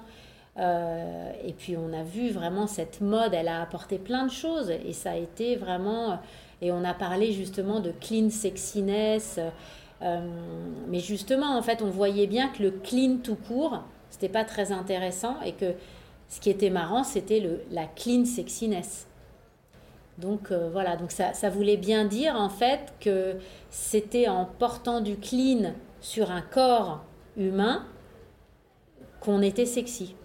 et 0.57 1.53
puis 1.57 1.75
on 1.77 1.93
a 1.93 2.03
vu 2.03 2.29
vraiment 2.29 2.67
cette 2.67 3.01
mode, 3.01 3.33
elle 3.33 3.47
a 3.47 3.59
apporté 3.59 3.97
plein 3.97 4.27
de 4.27 4.31
choses 4.31 4.69
et 4.69 4.93
ça 4.93 5.11
a 5.11 5.15
été 5.15 5.55
vraiment... 5.55 6.19
Et 6.61 6.71
on 6.71 6.83
a 6.83 6.93
parlé 6.93 7.31
justement 7.31 7.79
de 7.79 7.91
clean 7.91 8.29
sexiness. 8.29 9.39
Mais 10.01 10.99
justement, 10.99 11.57
en 11.57 11.63
fait, 11.63 11.81
on 11.81 11.89
voyait 11.89 12.27
bien 12.27 12.49
que 12.49 12.61
le 12.61 12.69
clean 12.71 13.17
tout 13.23 13.35
court, 13.35 13.81
c'était 14.11 14.29
pas 14.29 14.43
très 14.43 14.71
intéressant 14.71 15.37
et 15.43 15.53
que 15.53 15.73
ce 16.29 16.39
qui 16.39 16.49
était 16.49 16.69
marrant, 16.69 17.03
c'était 17.03 17.43
la 17.71 17.85
clean 17.85 18.23
sexiness. 18.25 19.07
Donc 20.19 20.51
euh, 20.51 20.69
voilà, 20.71 20.95
donc 20.95 21.11
ça, 21.11 21.33
ça, 21.33 21.49
voulait 21.49 21.77
bien 21.77 22.05
dire 22.05 22.35
en 22.35 22.49
fait 22.49 22.93
que 22.99 23.37
c'était 23.69 24.27
en 24.27 24.45
portant 24.45 25.01
du 25.01 25.15
clean 25.15 25.73
sur 26.01 26.29
un 26.29 26.41
corps 26.41 27.03
humain 27.37 27.85
qu'on 29.21 29.41
était 29.41 29.65
sexy. 29.65 30.15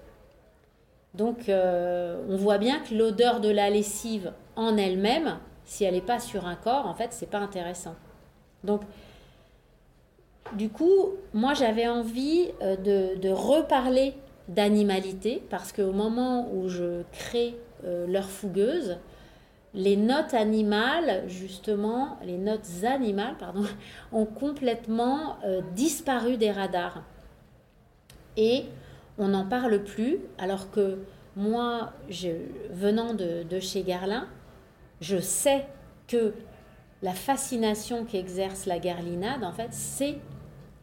Donc 1.15 1.49
euh, 1.49 2.21
on 2.29 2.37
voit 2.37 2.59
bien 2.59 2.81
que 2.81 2.95
l'odeur 2.95 3.41
de 3.41 3.49
la 3.49 3.71
lessive 3.71 4.33
en 4.57 4.77
elle-même, 4.77 5.39
si 5.65 5.85
elle 5.85 5.95
n'est 5.95 6.01
pas 6.01 6.19
sur 6.19 6.47
un 6.47 6.57
corps, 6.57 6.87
en 6.87 6.95
fait, 6.95 7.13
c'est 7.13 7.31
pas 7.31 7.39
intéressant. 7.39 7.95
Donc 8.65 8.83
du 10.55 10.69
coup, 10.71 11.11
moi 11.33 11.55
j'avais 11.55 11.87
envie 11.87 12.51
euh, 12.63 12.77
de, 12.77 13.17
de 13.17 13.31
reparler 13.31 14.15
d'animalité 14.49 15.43
parce 15.51 15.73
qu'au 15.73 15.93
moment 15.93 16.49
où 16.53 16.69
je 16.69 17.03
crée 17.13 17.57
leur 18.07 18.25
fougueuse, 18.25 18.97
les 19.75 19.97
notes 19.97 20.35
animales, 20.35 21.25
justement, 21.27 22.17
les 22.25 22.39
notes 22.39 22.85
animales, 22.85 23.35
pardon, 23.39 23.65
ont 24.13 24.25
complètement 24.25 25.37
euh, 25.45 25.61
disparu 25.75 26.37
des 26.37 26.53
radars. 26.53 27.03
Et 28.37 28.65
on 29.19 29.29
n'en 29.29 29.45
parle 29.45 29.83
plus, 29.83 30.19
alors 30.39 30.71
que 30.71 30.99
moi, 31.37 31.93
venant 32.71 33.15
de, 33.15 33.61
chez 33.61 33.83
Garlin, 33.83 34.29
je 35.01 35.19
sais 35.19 35.67
que 36.07 36.33
la 37.03 37.13
fascination 37.13 38.05
qu'exerce 38.05 38.67
la 38.67 38.79
garlinade, 38.79 39.43
en 39.43 39.53
fait, 39.53 39.73
c'est 39.73 40.19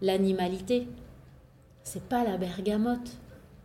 l'animalité. 0.01 0.87
C'est 1.83 2.03
pas 2.03 2.23
la 2.23 2.37
bergamote 2.37 3.17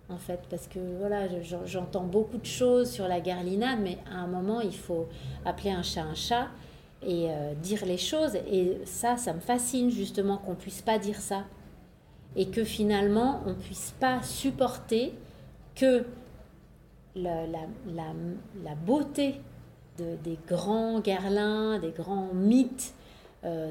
en 0.09 0.19
fait, 0.19 0.41
parce 0.49 0.69
que 0.69 0.79
voilà, 0.99 1.27
j'entends 1.65 2.05
beaucoup 2.05 2.39
de 2.39 2.47
choses 2.47 2.91
sur 2.91 3.09
la 3.09 3.21
garlinade, 3.21 3.81
mais 3.81 3.99
à 4.11 4.19
un 4.19 4.27
moment, 4.29 4.61
il 4.61 4.77
faut 4.77 5.09
appeler 5.45 5.71
un 5.71 5.83
chat 5.83 6.03
un 6.03 6.15
chat 6.15 6.49
et 7.03 7.29
euh, 7.29 7.55
dire 7.55 7.85
les 7.85 7.99
choses. 7.99 8.37
Et 8.49 8.79
ça, 8.85 9.17
ça 9.17 9.33
me 9.33 9.41
fascine 9.41 9.91
justement 9.91 10.39
qu'on 10.39 10.55
puisse 10.55 10.81
pas 10.83 10.99
dire 10.99 11.21
ça. 11.21 11.45
Et 12.37 12.49
que 12.49 12.65
finalement, 12.65 13.41
on 13.47 13.55
puisse 13.55 13.95
pas 13.99 14.23
supporter 14.23 15.13
que 15.75 16.05
la, 17.17 17.47
la, 17.47 18.13
la, 18.63 18.75
beauté 18.75 19.41
de, 19.99 20.17
des 20.23 20.39
grands 20.47 21.01
garlins, 21.01 21.79
des 21.79 21.91
grands 21.93 22.29
mythes 22.35 22.95
euh, 23.45 23.71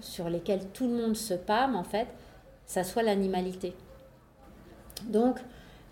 sur 0.00 0.28
lesquels 0.28 0.66
tout 0.72 0.88
le 0.88 0.94
monde 0.94 1.16
se 1.16 1.34
pâme, 1.34 1.76
en 1.76 1.84
fait, 1.84 2.08
ça 2.66 2.82
soit 2.82 3.02
l'animalité. 3.02 3.74
Donc, 5.04 5.38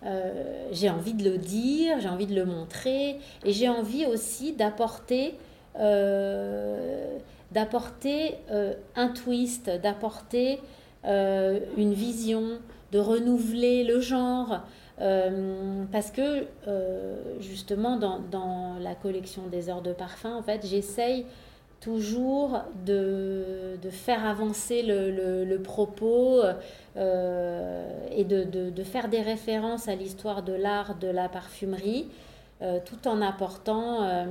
euh, 0.03 0.67
j'ai 0.71 0.89
envie 0.89 1.13
de 1.13 1.23
le 1.29 1.37
dire, 1.37 1.99
j'ai 1.99 2.09
envie 2.09 2.25
de 2.25 2.35
le 2.35 2.45
montrer, 2.45 3.19
et 3.45 3.53
j'ai 3.53 3.69
envie 3.69 4.05
aussi 4.05 4.53
d'apporter 4.53 5.35
euh, 5.79 7.17
d'apporter 7.51 8.35
euh, 8.49 8.73
un 8.95 9.09
twist, 9.09 9.69
d'apporter 9.69 10.59
une 11.03 11.93
vision, 11.93 12.59
de 12.91 12.99
renouveler 12.99 13.83
le 13.83 13.99
genre. 13.99 14.61
parce 15.91 16.11
que 16.11 16.45
justement 17.39 17.97
dans, 17.97 18.19
dans, 18.19 18.75
la 18.79 18.93
collection 18.93 19.47
des 19.47 19.69
heures 19.69 19.81
de 19.81 19.93
parfum, 19.93 20.35
en 20.35 20.43
fait, 20.43 20.65
j'essaye 20.65 21.25
toujours 21.81 22.61
de, 22.85 23.77
de, 23.81 23.89
faire 23.89 24.25
avancer 24.25 24.83
le, 24.83 25.43
le, 25.43 25.61
propos 25.61 26.41
euh, 26.95 28.07
et 28.11 28.23
de, 28.23 28.43
de, 28.43 28.83
faire 28.83 29.09
des 29.09 29.21
références 29.21 29.87
à 29.87 29.95
l'histoire 29.95 30.43
de 30.43 30.53
l'art 30.53 30.95
de 30.95 31.07
la 31.07 31.27
parfumerie. 31.27 32.07
Euh, 32.61 32.79
tout 32.85 33.07
en 33.07 33.21
apportant, 33.21 34.03
euh, 34.03 34.25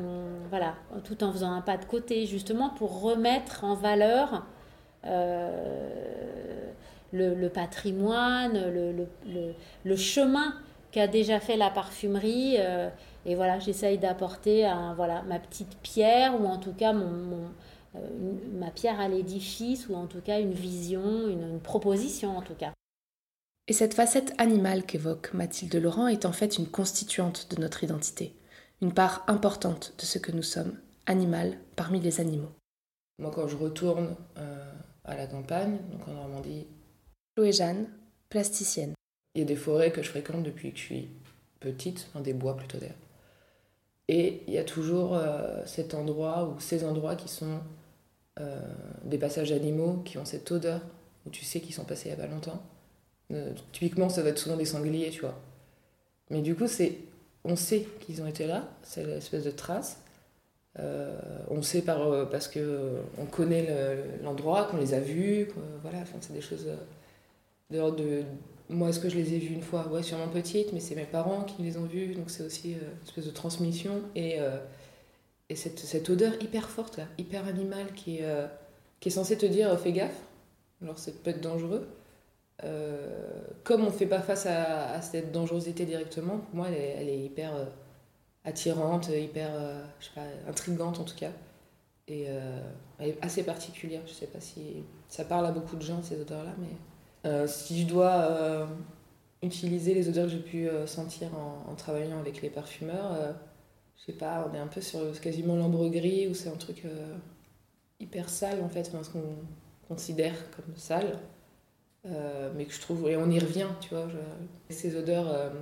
voilà, 0.50 0.75
tout 1.02 1.25
en 1.25 1.33
faisant 1.33 1.50
un 1.50 1.62
pas 1.62 1.76
de 1.76 1.85
côté, 1.85 2.26
justement 2.26 2.71
pour 2.71 3.02
remettre 3.02 3.64
en 3.64 3.75
valeur 3.75 4.47
le, 5.02 5.50
le, 7.12 7.49
patrimoine, 7.49 8.62
le 9.85 9.97
chemin 9.97 10.54
qu'a 10.92 11.09
déjà 11.09 11.40
fait 11.40 11.57
la 11.57 11.71
parfumerie 11.71 12.59
et 13.26 13.34
voilà, 13.34 13.58
j'essaye 13.58 13.98
d'apporter 13.98 14.70
voilà, 14.96 15.22
ma 15.22 15.38
petite 15.38 15.76
pierre, 15.82 16.40
ou 16.40 16.46
en 16.46 16.58
tout 16.58 16.72
cas 16.72 16.92
mon, 16.92 17.50
euh, 17.96 17.98
ma 18.52 18.70
pierre 18.70 19.00
à 19.00 19.08
l'édifice, 19.08 19.88
ou 19.88 19.94
en 19.94 20.06
tout 20.06 20.20
cas 20.20 20.40
une 20.40 20.52
vision, 20.52 21.28
une, 21.28 21.58
proposition 21.60 22.36
en 22.36 22.42
tout 22.42 22.54
cas. 22.54 22.72
Et 23.66 23.72
cette 23.72 23.94
facette 23.94 24.32
animale 24.38 24.84
qu'évoque 24.84 25.32
Mathilde 25.34 25.74
Laurent 25.76 26.06
est 26.06 26.24
en 26.24 26.32
fait 26.32 26.58
une 26.58 26.68
constituante 26.68 27.48
de 27.50 27.60
notre 27.60 27.84
identité, 27.84 28.34
une 28.80 28.94
part 28.94 29.24
importante 29.26 29.94
de 29.98 30.04
ce 30.04 30.18
que 30.18 30.32
nous 30.32 30.42
sommes, 30.42 30.78
animal 31.06 31.58
parmi 31.76 32.00
les 32.00 32.20
animaux. 32.20 32.50
Moi, 33.18 33.30
quand 33.34 33.48
je 33.48 33.56
retourne 33.56 34.16
euh, 34.38 34.72
à 35.04 35.16
la 35.16 35.26
campagne, 35.26 35.78
donc 35.90 36.06
en 36.08 36.12
Normandie. 36.12 36.66
Chloé 37.34 37.52
Jeanne, 37.52 37.86
plasticienne. 38.28 38.94
Il 39.34 39.40
y 39.40 39.42
a 39.42 39.46
des 39.46 39.56
forêts 39.56 39.92
que 39.92 40.02
je 40.02 40.08
fréquente 40.08 40.42
depuis 40.42 40.72
que 40.72 40.78
je 40.78 40.84
suis 40.84 41.08
petite, 41.60 42.06
enfin 42.08 42.20
des 42.20 42.32
bois 42.32 42.56
plutôt 42.56 42.78
d'ailleurs. 42.78 42.96
Et 44.12 44.42
il 44.48 44.54
y 44.54 44.58
a 44.58 44.64
toujours 44.64 45.14
euh, 45.14 45.62
cet 45.66 45.94
endroit 45.94 46.52
ou 46.52 46.58
ces 46.58 46.84
endroits 46.84 47.14
qui 47.14 47.28
sont 47.28 47.60
euh, 48.40 48.60
des 49.04 49.18
passages 49.18 49.52
animaux 49.52 50.02
qui 50.04 50.18
ont 50.18 50.24
cette 50.24 50.50
odeur 50.50 50.80
où 51.24 51.30
tu 51.30 51.44
sais 51.44 51.60
qu'ils 51.60 51.74
sont 51.76 51.84
passés 51.84 52.08
il 52.08 52.16
n'y 52.16 52.20
a 52.20 52.26
pas 52.26 52.32
longtemps. 52.32 52.60
Euh, 53.32 53.52
typiquement, 53.70 54.08
ça 54.08 54.22
va 54.22 54.30
être 54.30 54.38
souvent 54.38 54.56
des 54.56 54.64
sangliers, 54.64 55.10
tu 55.10 55.20
vois. 55.20 55.38
Mais 56.28 56.40
du 56.40 56.56
coup, 56.56 56.66
c'est, 56.66 56.98
on 57.44 57.54
sait 57.54 57.86
qu'ils 58.00 58.20
ont 58.20 58.26
été 58.26 58.48
là, 58.48 58.68
c'est 58.82 59.06
l'espèce 59.06 59.44
de 59.44 59.52
trace. 59.52 60.00
on 61.48 61.62
sait 61.62 61.82
par, 61.82 62.28
parce 62.30 62.48
que 62.48 62.96
on 63.16 63.26
connaît 63.26 63.68
l'endroit, 64.24 64.64
qu'on 64.64 64.78
les 64.78 64.92
a 64.92 65.00
vus, 65.00 65.48
voilà, 65.82 65.98
c'est 66.20 66.32
des 66.32 66.40
choses 66.40 66.66
de, 67.70 67.78
de, 67.78 68.24
moi, 68.70 68.88
est-ce 68.88 69.00
que 69.00 69.08
je 69.08 69.16
les 69.16 69.34
ai 69.34 69.38
vus 69.38 69.54
une 69.54 69.62
fois? 69.62 69.86
Ouais, 69.88 70.02
sûrement 70.02 70.28
petite, 70.28 70.72
mais 70.72 70.80
c'est 70.80 70.94
mes 70.94 71.04
parents 71.04 71.42
qui 71.42 71.62
les 71.62 71.76
ont 71.76 71.84
vus, 71.84 72.14
donc 72.14 72.30
c'est 72.30 72.44
aussi 72.44 72.74
euh, 72.74 72.78
une 72.78 73.06
espèce 73.06 73.26
de 73.26 73.30
transmission. 73.30 74.02
Et, 74.14 74.40
euh, 74.40 74.58
et 75.48 75.56
cette, 75.56 76.08
odeur 76.08 76.34
hyper 76.40 76.70
forte, 76.70 77.00
hyper 77.18 77.46
animale, 77.46 77.92
qui 77.94 78.18
est, 78.18 78.24
euh, 78.24 78.46
qui 79.00 79.08
est 79.08 79.12
censée 79.12 79.36
te 79.36 79.46
dire 79.46 79.78
fais 79.78 79.92
gaffe, 79.92 80.20
alors 80.82 80.98
c'est 80.98 81.22
peut 81.22 81.30
être 81.30 81.40
dangereux. 81.40 81.88
comme 83.64 83.82
on 83.82 83.86
ne 83.86 83.90
fait 83.90 84.06
pas 84.06 84.20
face 84.20 84.46
à, 84.46 85.00
cette 85.02 85.32
dangerosité 85.32 85.84
directement, 85.84 86.38
pour 86.38 86.54
moi, 86.54 86.68
elle 86.68 87.08
est, 87.08 87.18
hyper 87.18 87.52
attirante, 88.44 89.08
hyper, 89.08 89.50
pas, 90.14 90.22
intrigante 90.48 91.00
en 91.00 91.04
tout 91.04 91.16
cas. 91.16 91.32
Et 92.06 92.26
elle 92.98 93.08
est 93.08 93.18
assez 93.24 93.42
particulière. 93.42 94.02
Je 94.06 94.12
sais 94.12 94.26
pas 94.26 94.40
si 94.40 94.84
ça 95.08 95.24
parle 95.24 95.46
à 95.46 95.52
beaucoup 95.52 95.76
de 95.76 95.82
gens, 95.82 96.02
ces 96.02 96.20
odeurs-là, 96.20 96.54
mais 96.58 96.68
euh, 97.26 97.46
si 97.46 97.82
je 97.82 97.86
dois 97.86 98.12
euh, 98.12 98.66
utiliser 99.42 99.94
les 99.94 100.08
odeurs 100.08 100.26
que 100.26 100.32
j'ai 100.32 100.38
pu 100.38 100.68
euh, 100.68 100.86
sentir 100.86 101.28
en, 101.34 101.74
travaillant 101.74 102.18
avec 102.18 102.42
les 102.42 102.50
parfumeurs, 102.50 103.34
je 103.96 104.04
sais 104.06 104.18
pas, 104.18 104.48
on 104.50 104.54
est 104.54 104.58
un 104.58 104.66
peu 104.66 104.80
sur 104.80 105.18
quasiment 105.20 105.56
l'ambre 105.56 105.88
gris 105.88 106.28
où 106.28 106.34
c'est 106.34 106.48
un 106.48 106.56
truc 106.56 106.84
hyper 108.00 108.28
sale 108.28 108.62
en 108.62 108.68
fait, 108.68 108.84
ce 108.84 109.10
qu'on 109.10 109.36
considère 109.88 110.34
comme 110.52 110.74
sale. 110.76 111.18
mais 112.56 112.64
que 112.64 112.72
je 112.72 112.80
trouve, 112.80 113.08
et 113.08 113.16
on 113.16 113.30
y 113.30 113.38
revient, 113.38 113.68
tu 113.80 113.90
vois, 113.90 114.08
ces 114.68 114.96
odeurs, 114.96 115.52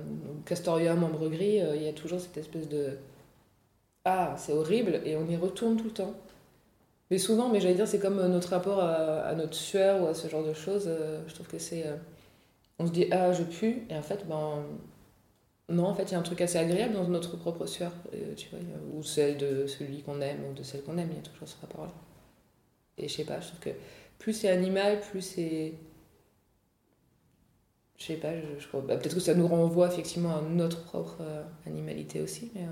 castorium, 0.45 1.03
ambre 1.03 1.29
gris, 1.29 1.59
il 1.75 1.83
y 1.83 1.87
a 1.87 1.93
toujours 1.93 2.19
cette 2.19 2.37
espèce 2.37 2.67
de 2.67 2.97
Ah, 4.05 4.35
c'est 4.37 4.53
horrible, 4.53 5.01
et 5.05 5.15
on 5.15 5.27
y 5.27 5.35
retourne 5.35 5.77
tout 5.77 5.85
le 5.85 5.91
temps. 5.91 6.13
Mais 7.09 7.17
souvent, 7.17 7.49
mais 7.49 7.59
j'allais 7.59 7.75
dire, 7.75 7.87
c'est 7.87 7.99
comme 7.99 8.19
euh, 8.19 8.27
notre 8.27 8.49
rapport 8.49 8.79
à, 8.79 9.33
notre 9.35 9.55
sueur 9.55 10.03
ou 10.03 10.07
à 10.07 10.13
ce 10.13 10.27
genre 10.27 10.43
de 10.43 10.53
choses. 10.53 10.85
Euh, 10.87 11.21
je 11.27 11.33
trouve 11.33 11.47
que 11.47 11.57
c'est. 11.57 11.87
Euh, 11.87 11.95
on 12.77 12.87
se 12.87 12.91
dit, 12.91 13.07
ah, 13.11 13.33
je 13.33 13.43
pue, 13.43 13.85
et 13.89 13.95
en 13.95 14.01
fait, 14.01 14.27
ben. 14.27 14.63
Non, 15.69 15.85
en 15.85 15.93
fait, 15.93 16.03
il 16.03 16.11
y 16.13 16.15
a 16.15 16.19
un 16.19 16.23
truc 16.23 16.41
assez 16.41 16.57
agréable 16.57 16.95
dans 16.95 17.07
notre 17.07 17.37
propre 17.37 17.67
sueur, 17.67 17.91
tu 18.35 18.49
vois, 18.49 18.59
ou 18.91 19.03
celle 19.03 19.37
de 19.37 19.67
celui 19.67 20.01
qu'on 20.01 20.19
aime, 20.19 20.39
ou 20.49 20.53
de 20.53 20.63
celle 20.63 20.81
qu'on 20.81 20.97
aime, 20.97 21.09
il 21.11 21.17
y 21.17 21.19
a 21.19 21.21
toujours 21.21 21.47
ce 21.47 21.61
rapport-là. 21.61 21.93
Et 22.97 23.07
je 23.07 23.13
sais 23.13 23.23
pas, 23.23 23.39
je 23.39 23.49
trouve 23.49 23.59
que 23.59 23.69
plus 24.17 24.33
c'est 24.33 24.49
animal, 24.49 24.99
plus 24.99 25.21
c'est. 25.21 25.75
Je 27.97 28.03
sais 28.05 28.15
pas, 28.15 28.31
je, 28.59 28.67
crois. 28.67 28.81
Bah, 28.81 28.97
peut-être 28.97 29.13
que 29.13 29.19
ça 29.19 29.35
nous 29.35 29.47
renvoie 29.47 29.87
effectivement 29.89 30.37
à 30.37 30.41
notre 30.41 30.83
propre 30.85 31.21
animalité 31.67 32.21
aussi, 32.21 32.51
mais. 32.55 32.65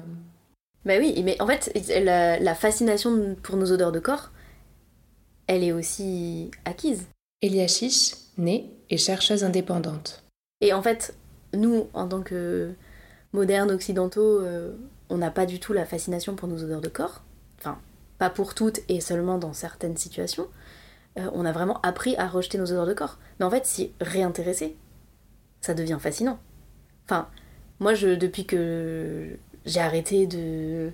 Bah 0.87 0.93
oui, 0.99 1.21
mais 1.21 1.35
en 1.41 1.47
fait, 1.47 1.69
la, 2.01 2.55
fascination 2.55 3.35
pour 3.43 3.57
nos 3.57 3.73
odeurs 3.73 3.91
de 3.91 3.99
corps, 3.99 4.31
elle 5.47 5.61
est 5.61 5.73
aussi 5.73 6.49
acquise. 6.63 7.07
Elia 7.41 7.67
Chiche, 7.67 8.15
née 8.37 8.71
et 8.89 8.97
chercheuse 8.97 9.43
indépendante. 9.43 10.23
Et 10.61 10.71
en 10.71 10.81
fait, 10.81 11.13
nous, 11.53 11.89
en 11.93 12.07
tant 12.07 12.21
que 12.21 12.71
modernes 13.33 13.69
occidentaux, 13.69 14.39
euh, 14.39 14.77
on 15.09 15.17
n'a 15.17 15.29
pas 15.29 15.45
du 15.45 15.59
tout 15.59 15.73
la 15.73 15.85
fascination 15.85 16.35
pour 16.37 16.47
nos 16.47 16.63
odeurs 16.63 16.79
de 16.79 16.87
corps. 16.87 17.21
Enfin, 17.59 17.79
pas 18.17 18.29
pour 18.29 18.55
toutes 18.55 18.79
et 18.87 19.01
seulement 19.01 19.37
dans 19.37 19.51
certaines 19.51 19.97
situations. 19.97 20.47
Euh, 21.19 21.29
on 21.33 21.43
a 21.43 21.51
vraiment 21.51 21.81
appris 21.81 22.15
à 22.15 22.29
rejeter 22.29 22.57
nos 22.57 22.71
odeurs 22.71 22.87
de 22.87 22.93
corps. 22.93 23.19
Mais 23.39 23.45
en 23.45 23.49
fait, 23.49 23.65
s'y 23.65 23.91
réintéresser, 23.99 24.77
ça 25.59 25.73
devient 25.73 25.97
fascinant. 25.99 26.39
Enfin, 27.03 27.27
moi, 27.81 27.93
je, 27.93 28.15
depuis 28.15 28.45
que 28.45 29.37
j'ai 29.67 29.79
arrêté 29.79 30.25
de 30.25 30.91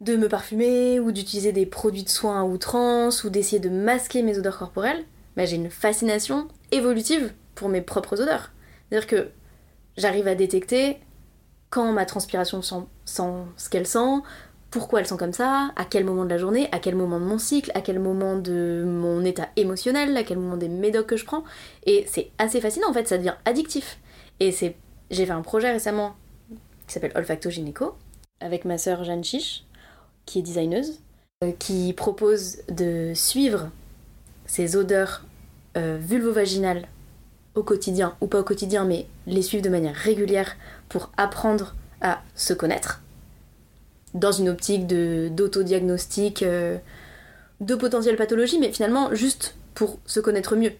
de 0.00 0.16
me 0.16 0.28
parfumer 0.28 1.00
ou 1.00 1.10
d'utiliser 1.10 1.52
des 1.52 1.64
produits 1.64 2.02
de 2.02 2.08
soins 2.08 2.40
à 2.42 2.44
outrance 2.44 3.24
ou 3.24 3.30
d'essayer 3.30 3.60
de 3.60 3.70
masquer 3.70 4.22
mes 4.22 4.38
odeurs 4.38 4.58
corporelles, 4.58 5.04
bah, 5.36 5.46
j'ai 5.46 5.56
une 5.56 5.70
fascination 5.70 6.48
évolutive 6.70 7.32
pour 7.54 7.68
mes 7.68 7.80
propres 7.80 8.20
odeurs. 8.20 8.52
C'est-à-dire 8.88 9.06
que 9.06 9.28
j'arrive 9.96 10.28
à 10.28 10.34
détecter 10.34 10.98
quand 11.70 11.92
ma 11.92 12.04
transpiration 12.04 12.60
sent, 12.62 12.84
ce 13.06 13.70
qu'elle 13.70 13.86
sent, 13.86 14.20
pourquoi 14.70 15.00
elle 15.00 15.06
sent 15.06 15.16
comme 15.16 15.32
ça, 15.32 15.72
à 15.76 15.84
quel 15.84 16.04
moment 16.04 16.24
de 16.24 16.30
la 16.30 16.38
journée, 16.38 16.68
à 16.72 16.78
quel 16.78 16.94
moment 16.94 17.18
de 17.18 17.24
mon 17.24 17.38
cycle, 17.38 17.70
à 17.74 17.80
quel 17.80 17.98
moment 17.98 18.36
de 18.36 18.84
mon 18.86 19.24
état 19.24 19.48
émotionnel, 19.56 20.16
à 20.16 20.22
quel 20.22 20.38
moment 20.38 20.56
des 20.56 20.68
médocs 20.68 21.06
que 21.06 21.16
je 21.16 21.24
prends. 21.24 21.44
Et 21.86 22.04
c'est 22.06 22.30
assez 22.38 22.60
fascinant 22.60 22.90
en 22.90 22.92
fait, 22.92 23.08
ça 23.08 23.16
devient 23.16 23.34
addictif. 23.46 23.98
Et 24.40 24.52
c'est, 24.52 24.76
j'ai 25.10 25.24
fait 25.24 25.32
un 25.32 25.42
projet 25.42 25.72
récemment 25.72 26.16
qui 26.86 26.92
s'appelle 26.92 27.12
Olfacto 27.14 27.50
Gynéco 27.50 27.94
avec 28.40 28.64
ma 28.64 28.78
sœur 28.78 29.04
Jeanne 29.04 29.24
Chiche, 29.24 29.64
qui 30.24 30.40
est 30.40 30.42
designeuse, 30.42 31.00
euh, 31.44 31.52
qui 31.58 31.92
propose 31.92 32.58
de 32.68 33.12
suivre 33.14 33.70
ces 34.46 34.76
odeurs 34.76 35.24
euh, 35.76 35.98
vulvovaginales 36.00 36.86
au 37.54 37.62
quotidien, 37.62 38.16
ou 38.20 38.26
pas 38.26 38.40
au 38.40 38.44
quotidien, 38.44 38.84
mais 38.84 39.06
les 39.26 39.42
suivre 39.42 39.64
de 39.64 39.70
manière 39.70 39.94
régulière 39.94 40.56
pour 40.88 41.10
apprendre 41.16 41.74
à 42.00 42.22
se 42.34 42.52
connaître, 42.52 43.00
dans 44.14 44.32
une 44.32 44.50
optique 44.50 44.86
d'autodiagnostic 44.86 46.42
euh, 46.42 46.76
de 47.60 47.74
potentielles 47.74 48.16
pathologies, 48.16 48.58
mais 48.58 48.72
finalement 48.72 49.14
juste 49.14 49.56
pour 49.74 49.98
se 50.06 50.20
connaître 50.20 50.56
mieux 50.56 50.72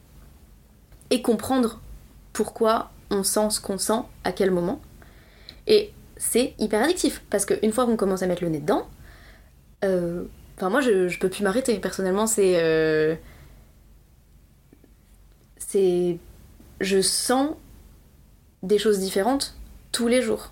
et 1.11 1.23
comprendre 1.23 1.81
pourquoi 2.33 2.91
on 3.11 3.23
sent 3.23 3.51
ce 3.51 3.61
qu'on 3.61 3.79
sent 3.79 4.03
à 4.25 4.33
quel 4.33 4.51
moment. 4.51 4.81
Et 5.67 5.93
c'est 6.17 6.55
hyper 6.59 6.83
addictif, 6.83 7.23
parce 7.31 7.45
qu'une 7.45 7.73
fois 7.73 7.87
qu'on 7.87 7.97
commence 7.97 8.23
à 8.23 8.27
mettre 8.27 8.43
le 8.43 8.51
nez 8.51 8.61
dedans, 8.61 8.89
euh, 9.85 10.25
enfin 10.57 10.71
moi 10.71 10.81
je, 10.81 11.19
peux 11.19 11.29
plus 11.29 11.43
m'arrêter, 11.43 11.79
personnellement 11.79 12.27
c'est... 12.27 12.61
Euh, 12.61 13.15
c'est 15.59 16.19
je 16.81 17.01
sens 17.01 17.51
des 18.63 18.79
choses 18.79 18.99
différentes 18.99 19.55
tous 19.93 20.09
les 20.09 20.23
jours 20.23 20.51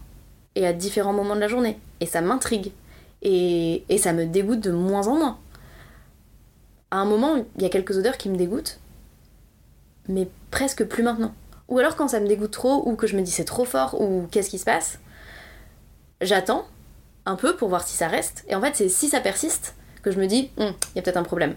et 0.55 0.67
à 0.67 0.73
différents 0.73 1.13
moments 1.13 1.35
de 1.35 1.41
la 1.41 1.49
journée. 1.49 1.79
Et 2.01 2.07
ça 2.07 2.21
m'intrigue. 2.21 2.73
Et, 3.23 3.85
et, 3.89 3.99
ça 3.99 4.13
me 4.13 4.27
dégoûte 4.27 4.61
de 4.61 4.71
moins 4.71 5.07
en 5.07 5.17
moins. 5.17 5.39
À 6.91 6.99
un 6.99 7.05
moment, 7.05 7.45
il 7.57 7.63
y 7.63 7.67
a 7.67 7.71
quelques 7.71 7.97
odeurs 7.97 8.19
qui 8.19 8.29
me 8.29 8.37
dégoûtent, 8.37 8.79
mais 10.09 10.29
presque 10.51 10.85
plus 10.85 11.03
maintenant. 11.03 11.35
Ou 11.69 11.79
alors 11.79 11.97
quand 11.97 12.09
ça 12.09 12.21
me 12.21 12.29
dégoûte 12.29 12.51
trop, 12.51 12.87
ou 12.87 12.97
que 12.97 13.07
je 13.07 13.17
me 13.17 13.23
dis 13.23 13.31
c'est 13.31 13.45
trop 13.45 13.65
fort, 13.65 14.01
ou 14.01 14.27
qu'est-ce 14.31 14.51
qui 14.51 14.59
se 14.59 14.65
passe, 14.65 14.99
j'attends 16.25 16.67
un 17.27 17.37
peu 17.37 17.57
pour 17.57 17.69
voir 17.69 17.87
si 17.87 17.97
ça 17.97 18.09
reste. 18.09 18.45
Et 18.49 18.55
en 18.55 18.61
fait, 18.61 18.77
c'est 18.77 18.89
si 18.89 19.09
ça 19.09 19.21
persiste 19.21 19.75
que 20.03 20.11
je 20.11 20.19
me 20.19 20.27
dis, 20.27 20.51
hum, 20.59 20.73
il 20.95 20.97
y 20.97 20.99
a 20.99 21.03
peut-être 21.03 21.17
un 21.17 21.23
problème. 21.23 21.55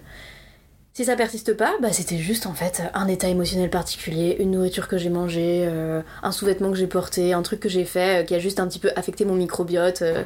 Si 0.97 1.05
ça 1.05 1.15
persiste 1.15 1.53
pas, 1.53 1.75
bah 1.79 1.93
c'était 1.93 2.17
juste 2.17 2.47
en 2.47 2.55
fait 2.55 2.81
un 2.95 3.07
état 3.07 3.27
émotionnel 3.27 3.69
particulier, 3.69 4.35
une 4.39 4.49
nourriture 4.49 4.87
que 4.87 4.97
j'ai 4.97 5.11
mangée, 5.11 5.63
euh, 5.67 6.01
un 6.23 6.31
sous-vêtement 6.31 6.71
que 6.71 6.77
j'ai 6.77 6.87
porté, 6.87 7.33
un 7.33 7.43
truc 7.43 7.59
que 7.59 7.69
j'ai 7.69 7.85
fait 7.85 8.21
euh, 8.21 8.25
qui 8.25 8.33
a 8.33 8.39
juste 8.39 8.59
un 8.59 8.67
petit 8.67 8.79
peu 8.79 8.89
affecté 8.95 9.23
mon 9.23 9.35
microbiote, 9.35 10.01
euh, 10.01 10.23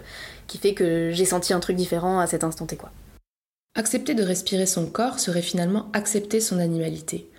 qui 0.48 0.60
fait 0.60 0.74
que 0.74 1.12
j'ai 1.12 1.25
senti 1.25 1.51
un 1.51 1.60
truc 1.60 1.75
différent 1.75 2.21
à 2.21 2.27
cet 2.27 2.45
instant. 2.45 2.67
Accepter 3.75 4.13
de 4.13 4.24
respirer 4.24 4.65
son 4.65 4.86
corps 4.86 5.19
serait 5.19 5.41
finalement 5.41 5.89
accepter 5.91 6.39
son 6.39 6.57
animalité, 6.57 7.29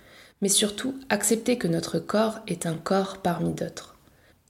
mais 0.43 0.49
surtout 0.49 0.93
accepter 1.09 1.57
que 1.57 1.67
notre 1.67 1.97
corps 1.97 2.37
est 2.45 2.67
un 2.67 2.75
corps 2.75 3.17
parmi 3.17 3.53
d'autres. 3.53 3.92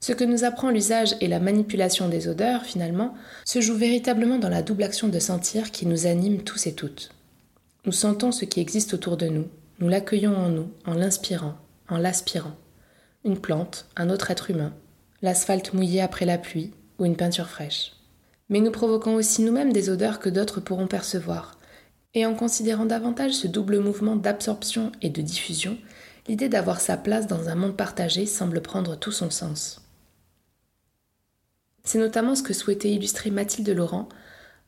Ce 0.04 0.12
que 0.12 0.26
nous 0.26 0.44
apprend 0.44 0.70
l'usage 0.70 1.16
et 1.22 1.30
la 1.30 1.40
manipulation 1.40 2.10
des 2.10 2.28
odeurs, 2.28 2.66
finalement, 2.66 3.14
se 3.46 3.62
joue 3.62 3.78
véritablement 3.78 4.38
dans 4.38 4.50
la 4.50 4.62
double 4.62 4.84
action 4.84 5.08
de 5.08 5.18
sentir 5.18 5.72
qui 5.72 5.86
nous 5.86 6.08
anime 6.08 6.44
tous 6.44 6.68
et 6.68 6.74
toutes. 6.74 7.12
Nous 7.86 7.94
sentons 7.94 8.34
ce 8.34 8.44
qui 8.44 8.60
existe 8.60 8.94
autour 8.94 9.16
de 9.16 9.28
nous, 9.28 9.48
nous 9.80 9.88
l'accueillons 9.88 10.36
en 10.36 10.50
nous, 10.50 10.70
en 10.86 10.94
l'inspirant, 10.94 11.54
en 11.88 11.98
l'aspirant. 11.98 12.52
Une 13.24 13.40
plante, 13.40 13.86
un 13.96 14.10
autre 14.10 14.30
être 14.30 14.52
humain, 14.52 14.74
l'asphalte 15.22 15.74
mouillé 15.74 16.02
après 16.02 16.26
la 16.26 16.38
pluie 16.38 16.72
ou 17.00 17.06
une 17.06 17.16
peinture 17.16 17.48
fraîche. 17.48 17.94
Mais 18.50 18.60
nous 18.60 18.72
provoquons 18.72 19.16
aussi 19.16 19.42
nous-mêmes 19.42 19.72
des 19.72 19.90
odeurs 19.90 20.20
que 20.20 20.28
d'autres 20.30 20.60
pourront 20.60 20.88
percevoir. 20.88 21.58
Et 22.14 22.26
en 22.26 22.36
considérant 22.36 22.86
davantage 22.86 23.32
ce 23.32 23.48
double 23.48 23.80
mouvement 23.80 24.18
d'absorption 24.18 24.92
et 25.02 25.10
de 25.10 25.22
diffusion, 25.22 25.78
l'idée 26.28 26.50
d'avoir 26.50 26.82
sa 26.82 26.98
place 26.98 27.26
dans 27.26 27.48
un 27.48 27.56
monde 27.56 27.78
partagé 27.78 28.26
semble 28.26 28.60
prendre 28.60 28.98
tout 28.98 29.14
son 29.14 29.30
sens. 29.30 29.80
C'est 31.86 32.00
notamment 32.00 32.34
ce 32.34 32.44
que 32.44 32.54
souhaitait 32.54 32.92
illustrer 32.92 33.30
Mathilde 33.30 33.70
Laurent 33.70 34.08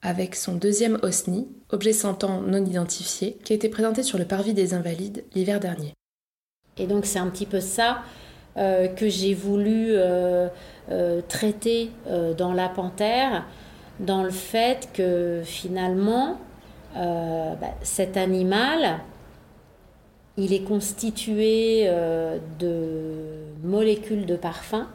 avec 0.01 0.35
son 0.35 0.55
deuxième 0.55 0.99
OSNI, 1.01 1.47
objet 1.69 1.93
sentant 1.93 2.41
non 2.41 2.63
identifié, 2.63 3.37
qui 3.43 3.53
a 3.53 3.55
été 3.55 3.69
présenté 3.69 4.03
sur 4.03 4.17
le 4.17 4.25
parvis 4.25 4.53
des 4.53 4.73
Invalides 4.73 5.23
l'hiver 5.33 5.61
dernier. 5.61 5.93
Et 6.77 6.87
donc 6.87 7.05
c'est 7.05 7.19
un 7.19 7.27
petit 7.27 7.45
peu 7.45 7.61
ça 7.61 8.03
euh, 8.57 8.87
que 8.87 9.07
j'ai 9.07 9.33
voulu 9.33 9.87
euh, 9.91 10.49
euh, 10.91 11.21
traiter 11.27 11.89
dans 12.37 12.53
La 12.53 12.67
Panthère, 12.67 13.45
dans 13.99 14.23
le 14.23 14.29
fait 14.29 14.89
que 14.93 15.41
finalement, 15.45 16.37
bah, 16.93 17.75
cet 17.81 18.17
animal, 18.17 18.99
il 20.37 20.51
est 20.51 20.63
constitué 20.63 21.89
de 22.59 23.13
molécules 23.63 24.25
de 24.25 24.35
parfum 24.35 24.87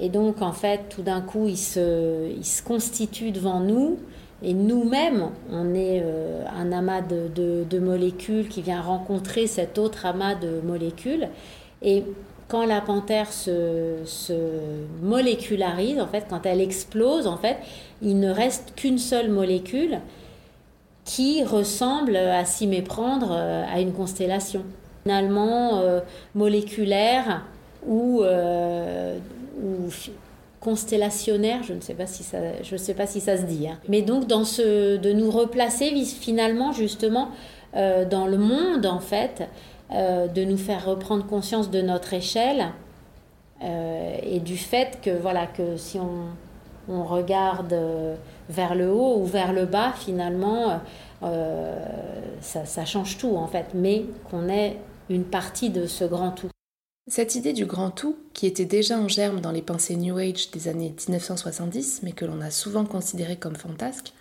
et 0.00 0.08
donc, 0.08 0.40
en 0.40 0.52
fait, 0.52 0.88
tout 0.88 1.02
d'un 1.02 1.20
coup, 1.20 1.46
il 1.46 1.58
se, 1.58 2.62
constitue 2.64 3.32
devant 3.32 3.60
nous. 3.60 3.98
Et 4.42 4.54
nous-mêmes, 4.54 5.28
on 5.52 5.74
est 5.74 6.00
euh, 6.02 6.42
un 6.58 6.72
amas 6.72 7.02
de, 7.02 7.78
molécules 7.78 8.48
qui 8.48 8.62
vient 8.62 8.80
rencontrer 8.80 9.46
cet 9.46 9.76
autre 9.76 10.06
amas 10.06 10.34
de 10.34 10.62
molécules. 10.64 11.28
Et 11.82 12.04
quand 12.48 12.64
la 12.64 12.80
panthère 12.80 13.30
se, 13.30 13.96
se, 14.06 14.32
molécularise, 15.02 16.00
en 16.00 16.06
fait, 16.06 16.24
quand 16.30 16.46
elle 16.46 16.62
explose, 16.62 17.26
en 17.26 17.36
fait, 17.36 17.58
il 18.00 18.18
ne 18.18 18.30
reste 18.30 18.72
qu'une 18.76 18.98
seule 18.98 19.28
molécule 19.30 19.98
qui 21.04 21.44
ressemble 21.44 22.16
à 22.16 22.46
s'y 22.46 22.66
méprendre 22.66 23.32
euh, 23.32 23.64
à 23.70 23.80
une 23.80 23.92
constellation. 23.92 24.62
Finalement, 25.02 25.80
euh, 25.80 26.00
moléculaire 26.34 27.42
ou 27.86 28.22
ou 29.62 29.90
constellationnaire, 30.60 31.62
je 31.62 31.72
ne 31.72 31.80
sais 31.80 31.94
pas 31.94 32.06
si 32.06 32.22
ça, 32.22 32.38
je 32.62 32.76
sais 32.76 32.94
pas 32.94 33.06
si 33.06 33.20
ça 33.20 33.36
se 33.36 33.42
dit. 33.42 33.66
Hein. 33.66 33.78
Mais 33.88 34.02
donc 34.02 34.26
dans 34.26 34.44
ce, 34.44 34.96
de 34.96 35.12
nous 35.12 35.30
replacer 35.30 35.90
finalement 36.04 36.72
justement 36.72 37.30
euh, 37.74 38.04
dans 38.04 38.26
le 38.26 38.36
monde 38.36 38.86
en 38.86 39.00
fait, 39.00 39.48
euh, 39.92 40.28
de 40.28 40.44
nous 40.44 40.58
faire 40.58 40.84
reprendre 40.84 41.26
conscience 41.26 41.70
de 41.70 41.80
notre 41.80 42.12
échelle 42.12 42.66
euh, 43.62 44.16
et 44.22 44.38
du 44.40 44.56
fait 44.56 44.98
que 45.02 45.10
voilà 45.10 45.46
que 45.46 45.76
si 45.78 45.98
on, 45.98 46.92
on 46.92 47.04
regarde 47.04 47.74
vers 48.50 48.74
le 48.74 48.90
haut 48.90 49.16
ou 49.18 49.24
vers 49.24 49.52
le 49.52 49.64
bas 49.64 49.92
finalement 49.96 50.80
ça, 52.40 52.64
ça 52.64 52.84
change 52.86 53.18
tout 53.18 53.36
en 53.36 53.46
fait, 53.46 53.66
mais 53.74 54.06
qu'on 54.30 54.48
est 54.48 54.78
une 55.10 55.24
partie 55.24 55.68
de 55.68 55.86
ce 55.86 56.04
grand 56.04 56.30
tout. 56.30 56.48
Cette 57.10 57.34
idée 57.34 57.52
du 57.52 57.66
grand 57.66 57.90
tout, 57.90 58.14
qui 58.34 58.46
était 58.46 58.64
déjà 58.64 58.96
en 58.96 59.08
germe 59.08 59.40
dans 59.40 59.50
les 59.50 59.62
pensées 59.62 59.96
New 59.96 60.16
Age 60.16 60.52
des 60.52 60.68
années 60.68 60.94
1970, 60.96 62.02
mais 62.04 62.12
que 62.12 62.24
l'on 62.24 62.40
a 62.40 62.52
souvent 62.52 62.84
considérée 62.84 63.34
comme 63.34 63.56
fantasque, 63.56 64.12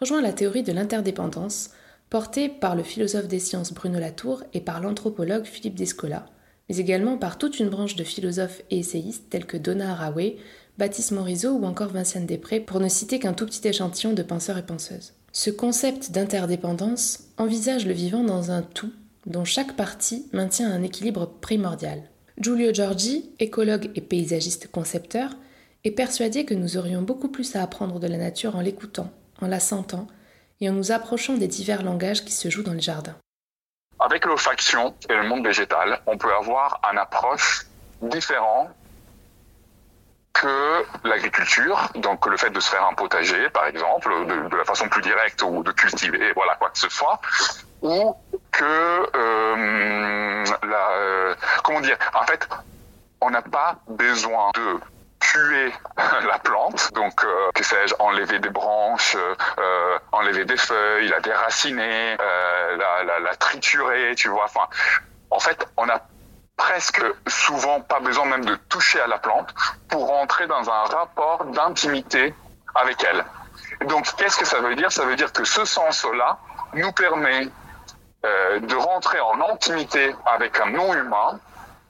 rejoint 0.00 0.22
la 0.22 0.32
théorie 0.32 0.62
de 0.62 0.72
l'interdépendance, 0.72 1.68
portée 2.08 2.48
par 2.48 2.76
le 2.76 2.82
philosophe 2.82 3.28
des 3.28 3.40
sciences 3.40 3.74
Bruno 3.74 4.00
Latour 4.00 4.42
et 4.54 4.62
par 4.62 4.80
l'anthropologue 4.80 5.44
Philippe 5.44 5.74
Descola, 5.74 6.24
mais 6.70 6.78
également 6.78 7.18
par 7.18 7.36
toute 7.36 7.60
une 7.60 7.68
branche 7.68 7.94
de 7.94 8.04
philosophes 8.04 8.62
et 8.70 8.78
essayistes 8.78 9.28
tels 9.28 9.44
que 9.44 9.58
Donna 9.58 9.92
Haraway, 9.92 10.38
Baptiste 10.78 11.12
Morisot 11.12 11.52
ou 11.52 11.66
encore 11.66 11.90
Vinciane 11.90 12.24
Després, 12.24 12.60
pour 12.60 12.80
ne 12.80 12.88
citer 12.88 13.18
qu'un 13.18 13.34
tout 13.34 13.44
petit 13.44 13.68
échantillon 13.68 14.14
de 14.14 14.22
penseurs 14.22 14.56
et 14.56 14.64
penseuses. 14.64 15.12
Ce 15.32 15.50
concept 15.50 16.10
d'interdépendance 16.10 17.24
envisage 17.36 17.84
le 17.84 17.92
vivant 17.92 18.24
dans 18.24 18.50
un 18.50 18.62
tout 18.62 18.92
dont 19.26 19.44
chaque 19.44 19.76
partie 19.76 20.24
maintient 20.32 20.72
un 20.72 20.82
équilibre 20.82 21.30
primordial. 21.42 22.02
Giulio 22.40 22.72
Giorgi, 22.72 23.34
écologue 23.38 23.90
et 23.94 24.00
paysagiste 24.00 24.70
concepteur, 24.70 25.28
est 25.84 25.90
persuadé 25.90 26.46
que 26.46 26.54
nous 26.54 26.78
aurions 26.78 27.02
beaucoup 27.02 27.28
plus 27.28 27.54
à 27.54 27.62
apprendre 27.62 28.00
de 28.00 28.06
la 28.06 28.16
nature 28.16 28.56
en 28.56 28.62
l'écoutant, 28.62 29.10
en 29.42 29.46
la 29.46 29.60
sentant 29.60 30.06
et 30.62 30.70
en 30.70 30.72
nous 30.72 30.90
approchant 30.90 31.34
des 31.34 31.48
divers 31.48 31.82
langages 31.82 32.24
qui 32.24 32.32
se 32.32 32.48
jouent 32.48 32.62
dans 32.62 32.72
les 32.72 32.80
jardins. 32.80 33.16
Avec 33.98 34.24
l'olfaction 34.24 34.94
et 35.10 35.14
le 35.16 35.24
monde 35.24 35.44
végétal, 35.44 36.00
on 36.06 36.16
peut 36.16 36.32
avoir 36.32 36.80
une 36.90 36.96
approche 36.96 37.66
différente 38.00 38.70
que 40.32 41.06
l'agriculture, 41.06 41.90
donc 41.96 42.24
le 42.26 42.38
fait 42.38 42.48
de 42.48 42.60
se 42.60 42.70
faire 42.70 42.86
un 42.86 42.94
potager, 42.94 43.50
par 43.50 43.66
exemple, 43.66 44.08
de, 44.26 44.56
la 44.56 44.64
façon 44.64 44.88
plus 44.88 45.02
directe 45.02 45.42
ou 45.42 45.62
de 45.62 45.72
cultiver, 45.72 46.32
voilà 46.34 46.54
quoi 46.54 46.70
que 46.70 46.78
ce 46.78 46.88
soit, 46.88 47.20
ou 47.82 48.14
que 48.52 49.10
euh, 49.14 50.44
la, 50.62 50.90
euh, 50.92 51.34
comment 51.62 51.80
dire, 51.80 51.96
en 52.14 52.24
fait, 52.24 52.48
on 53.20 53.30
n'a 53.30 53.42
pas 53.42 53.76
besoin 53.88 54.50
de 54.54 54.80
tuer 55.20 55.72
la 56.26 56.38
plante, 56.38 56.92
donc 56.94 57.24
euh, 57.24 57.50
que 57.54 57.62
sais-je, 57.62 57.94
enlever 57.98 58.38
des 58.38 58.48
branches, 58.48 59.16
euh, 59.16 59.98
enlever 60.12 60.44
des 60.44 60.56
feuilles, 60.56 61.08
la 61.08 61.20
déraciner, 61.20 62.16
la, 62.18 63.18
la, 63.20 63.36
triturer, 63.36 64.14
tu 64.16 64.28
vois. 64.28 64.46
En 65.30 65.38
fait, 65.38 65.66
on 65.76 65.88
a 65.88 66.00
presque 66.56 67.02
souvent 67.26 67.80
pas 67.80 68.00
besoin 68.00 68.26
même 68.26 68.44
de 68.44 68.54
toucher 68.68 69.00
à 69.00 69.06
la 69.06 69.18
plante 69.18 69.54
pour 69.88 70.08
rentrer 70.08 70.46
dans 70.46 70.68
un 70.68 70.84
rapport 70.84 71.44
d'intimité 71.46 72.34
avec 72.74 73.04
elle. 73.04 73.24
Donc, 73.86 74.06
qu'est-ce 74.16 74.36
que 74.36 74.44
ça 74.44 74.60
veut 74.60 74.74
dire? 74.74 74.92
Ça 74.92 75.04
veut 75.04 75.16
dire 75.16 75.32
que 75.32 75.44
ce 75.44 75.64
sens-là 75.64 76.38
nous 76.74 76.92
permet 76.92 77.48
euh, 78.24 78.60
de 78.60 78.74
rentrer 78.74 79.20
en 79.20 79.40
intimité 79.52 80.14
avec 80.26 80.58
un 80.60 80.70
non-humain 80.70 81.40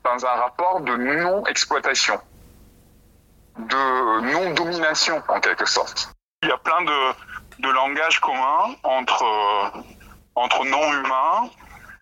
dans 0.05 0.27
un 0.27 0.35
rapport 0.35 0.81
de 0.81 0.97
non-exploitation 0.97 2.21
de 3.59 4.21
non-domination 4.33 5.23
en 5.29 5.41
quelque 5.41 5.67
sorte. 5.67 6.13
Il 6.43 6.49
y 6.49 6.53
a 6.53 6.59
plein 6.59 6.83
de, 6.83 7.63
de 7.63 7.69
langages 7.71 8.21
communs 8.21 8.75
entre, 8.83 9.25
euh, 9.25 9.81
entre 10.35 10.65
non-humains, 10.65 11.51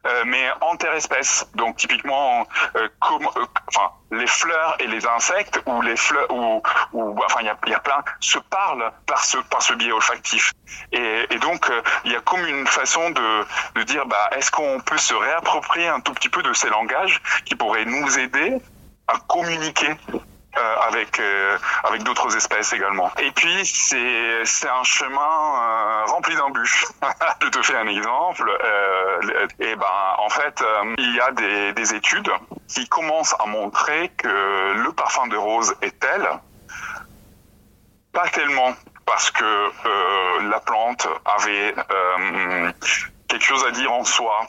euh, 0.06 0.22
mais 0.26 0.48
interespèces. 0.72 1.46
Donc 1.54 1.76
typiquement, 1.76 2.46
euh, 2.76 2.88
comme, 3.00 3.26
euh, 3.36 3.46
enfin, 3.68 3.90
les 4.10 4.26
fleurs 4.26 4.76
et 4.80 4.86
les 4.86 5.06
insectes 5.06 5.60
ou 5.66 5.82
les 5.82 5.96
fleurs 5.96 6.30
ou, 6.30 6.62
ou 6.92 7.24
enfin 7.24 7.40
il 7.40 7.46
y 7.46 7.48
a, 7.48 7.56
y 7.66 7.74
a, 7.74 7.80
plein 7.80 8.02
se 8.20 8.38
parlent 8.38 8.90
par 9.06 9.24
ce 9.24 9.38
par 9.38 9.62
ce 9.62 9.74
biais 9.74 9.92
olfactif. 9.92 10.52
Et, 10.92 11.26
et 11.30 11.38
donc 11.38 11.68
euh, 11.68 11.82
il 12.04 12.12
y 12.12 12.16
a 12.16 12.20
comme 12.20 12.44
une 12.46 12.66
façon 12.66 13.10
de, 13.10 13.46
de 13.74 13.82
dire 13.82 14.06
bah 14.06 14.30
est-ce 14.36 14.50
qu'on 14.50 14.80
peut 14.80 14.98
se 14.98 15.14
réapproprier 15.14 15.88
un 15.88 16.00
tout 16.00 16.14
petit 16.14 16.28
peu 16.28 16.42
de 16.42 16.52
ces 16.52 16.68
langages 16.68 17.20
qui 17.44 17.54
pourraient 17.54 17.84
nous 17.84 18.18
aider 18.18 18.56
à 19.08 19.18
communiquer 19.26 19.96
avec 20.86 21.20
euh, 21.20 21.58
avec 21.84 22.02
d'autres 22.02 22.36
espèces 22.36 22.72
également. 22.72 23.10
Et 23.18 23.30
puis 23.32 23.64
c'est 23.64 24.44
c'est 24.44 24.68
un 24.68 24.84
chemin 24.84 25.20
euh, 25.20 26.04
rempli 26.06 26.34
d'embûches. 26.36 26.86
Je 27.42 27.48
te 27.48 27.62
fais 27.62 27.76
un 27.76 27.86
exemple. 27.86 28.50
et 29.60 29.76
ben 29.76 30.14
en 30.18 30.28
fait 30.28 30.62
il 30.98 31.14
y 31.14 31.20
a 31.20 31.30
des, 31.32 31.72
des 31.72 31.94
études 31.94 32.30
qui 32.68 32.88
commencent 32.88 33.34
à 33.38 33.46
montrer 33.46 34.10
que 34.16 34.72
le 34.74 34.92
parfum 34.92 35.26
de 35.28 35.36
rose 35.36 35.74
est 35.82 35.98
tel, 35.98 36.28
pas 38.12 38.28
tellement 38.28 38.74
parce 39.06 39.30
que 39.30 39.70
la 40.50 40.60
plante 40.60 41.08
avait 41.24 41.74
quelque 43.28 43.44
chose 43.44 43.64
à 43.66 43.70
dire 43.70 43.92
en 43.92 44.04
soi 44.04 44.46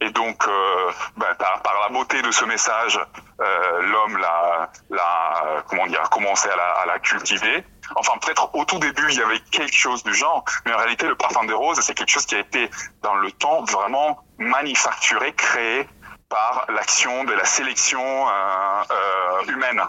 et 0.00 0.10
donc, 0.10 0.46
euh, 0.46 0.90
ben, 1.16 1.34
par, 1.38 1.60
par, 1.62 1.74
la 1.82 1.88
beauté 1.90 2.22
de 2.22 2.30
ce 2.30 2.44
message, 2.46 2.98
euh, 3.40 3.82
l'homme 3.82 4.16
l'a, 4.16 4.70
l'a, 4.88 5.62
comment 5.68 5.86
dire, 5.86 6.08
commencé 6.10 6.48
à 6.48 6.56
la, 6.56 6.70
à 6.82 6.86
la 6.86 6.98
cultiver. 6.98 7.64
Enfin, 7.96 8.12
peut-être 8.22 8.54
au 8.54 8.64
tout 8.64 8.78
début, 8.78 9.06
il 9.10 9.18
y 9.18 9.22
avait 9.22 9.40
quelque 9.50 9.74
chose 9.74 10.02
du 10.02 10.14
genre, 10.14 10.44
mais 10.64 10.72
en 10.72 10.78
réalité, 10.78 11.06
le 11.06 11.16
parfum 11.16 11.44
des 11.44 11.52
roses, 11.52 11.80
c'est 11.80 11.94
quelque 11.94 12.10
chose 12.10 12.24
qui 12.24 12.34
a 12.34 12.38
été, 12.38 12.70
dans 13.02 13.14
le 13.16 13.30
temps, 13.32 13.62
vraiment 13.64 14.24
manufacturé, 14.38 15.32
créé 15.34 15.86
par 16.30 16.64
l'action 16.68 17.24
de 17.24 17.32
la 17.32 17.44
sélection 17.44 18.00
euh, 18.00 18.82
euh 18.90 19.52
humaine. 19.52 19.82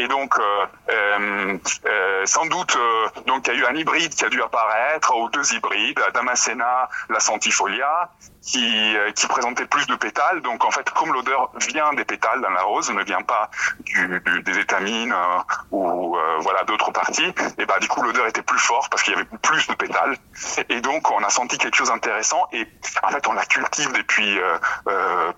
Et 0.00 0.06
donc, 0.06 0.38
euh, 0.38 0.66
euh, 0.90 1.58
euh, 1.86 2.22
sans 2.24 2.46
doute, 2.46 2.76
euh, 2.76 3.20
donc 3.26 3.48
il 3.48 3.54
y 3.54 3.56
a 3.56 3.58
eu 3.58 3.64
un 3.66 3.74
hybride 3.74 4.14
qui 4.14 4.24
a 4.24 4.28
dû 4.28 4.40
apparaître, 4.40 5.12
ou 5.16 5.28
deux 5.30 5.52
hybrides, 5.54 6.00
Damascena, 6.14 6.88
la 7.10 7.18
Centifolia, 7.18 8.08
qui, 8.40 8.96
euh, 8.96 9.10
qui 9.10 9.26
présentait 9.26 9.66
plus 9.66 9.88
de 9.88 9.96
pétales. 9.96 10.40
Donc 10.42 10.64
en 10.64 10.70
fait, 10.70 10.88
comme 10.90 11.12
l'odeur 11.12 11.50
vient 11.68 11.92
des 11.94 12.04
pétales 12.04 12.40
dans 12.40 12.50
la 12.50 12.62
rose, 12.62 12.90
ne 12.92 13.02
vient 13.02 13.22
pas 13.22 13.50
du, 13.80 14.22
du, 14.24 14.42
des 14.44 14.58
étamines 14.60 15.12
euh, 15.12 15.40
ou 15.72 16.16
voilà 16.40 16.62
d'autres 16.64 16.92
parties, 16.92 17.34
et 17.58 17.66
bah 17.66 17.78
du 17.80 17.88
coup 17.88 18.02
l'odeur 18.02 18.26
était 18.26 18.42
plus 18.42 18.58
forte 18.58 18.90
parce 18.90 19.02
qu'il 19.02 19.14
y 19.14 19.16
avait 19.16 19.26
plus 19.42 19.66
de 19.66 19.74
pétales. 19.74 20.16
Et 20.68 20.80
donc 20.80 21.10
on 21.10 21.22
a 21.24 21.30
senti 21.30 21.58
quelque 21.58 21.76
chose 21.76 21.88
d'intéressant. 21.88 22.46
Et 22.52 22.68
en 23.02 23.08
fait, 23.08 23.26
on 23.26 23.32
la 23.32 23.44
cultive 23.44 23.92
depuis 23.92 24.38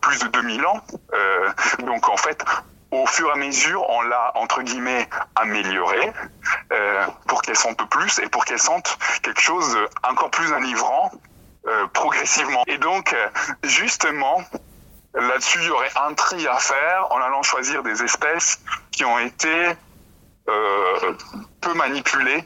plus 0.02 0.18
de 0.20 0.28
2000 0.28 0.66
ans. 0.66 0.80
donc 1.86 2.08
en 2.10 2.16
fait, 2.18 2.44
au 2.90 3.06
fur 3.06 3.28
et 3.28 3.32
à 3.32 3.36
mesure, 3.36 3.88
on 3.88 4.02
l'a 4.02 4.32
entre 4.34 4.62
guillemets 4.62 5.08
améliorée 5.36 6.12
euh, 6.72 7.06
pour 7.26 7.42
qu'elle 7.42 7.56
sente 7.56 7.88
plus 7.88 8.18
et 8.18 8.28
pour 8.28 8.44
qu'elle 8.44 8.58
sente 8.58 8.98
quelque 9.22 9.40
chose 9.40 9.76
encore 10.02 10.30
plus 10.30 10.52
enivrant 10.52 11.10
euh, 11.66 11.86
progressivement. 11.88 12.62
Et 12.66 12.78
donc, 12.78 13.14
justement, 13.62 14.42
là-dessus, 15.14 15.58
il 15.60 15.66
y 15.66 15.70
aurait 15.70 15.90
un 16.08 16.14
tri 16.14 16.46
à 16.46 16.58
faire 16.58 17.06
en 17.10 17.18
allant 17.18 17.42
choisir 17.42 17.82
des 17.82 18.02
espèces 18.02 18.60
qui 18.90 19.04
ont 19.04 19.18
été 19.18 19.76
euh, 20.48 21.12
peu 21.60 21.74
manipulées 21.74 22.44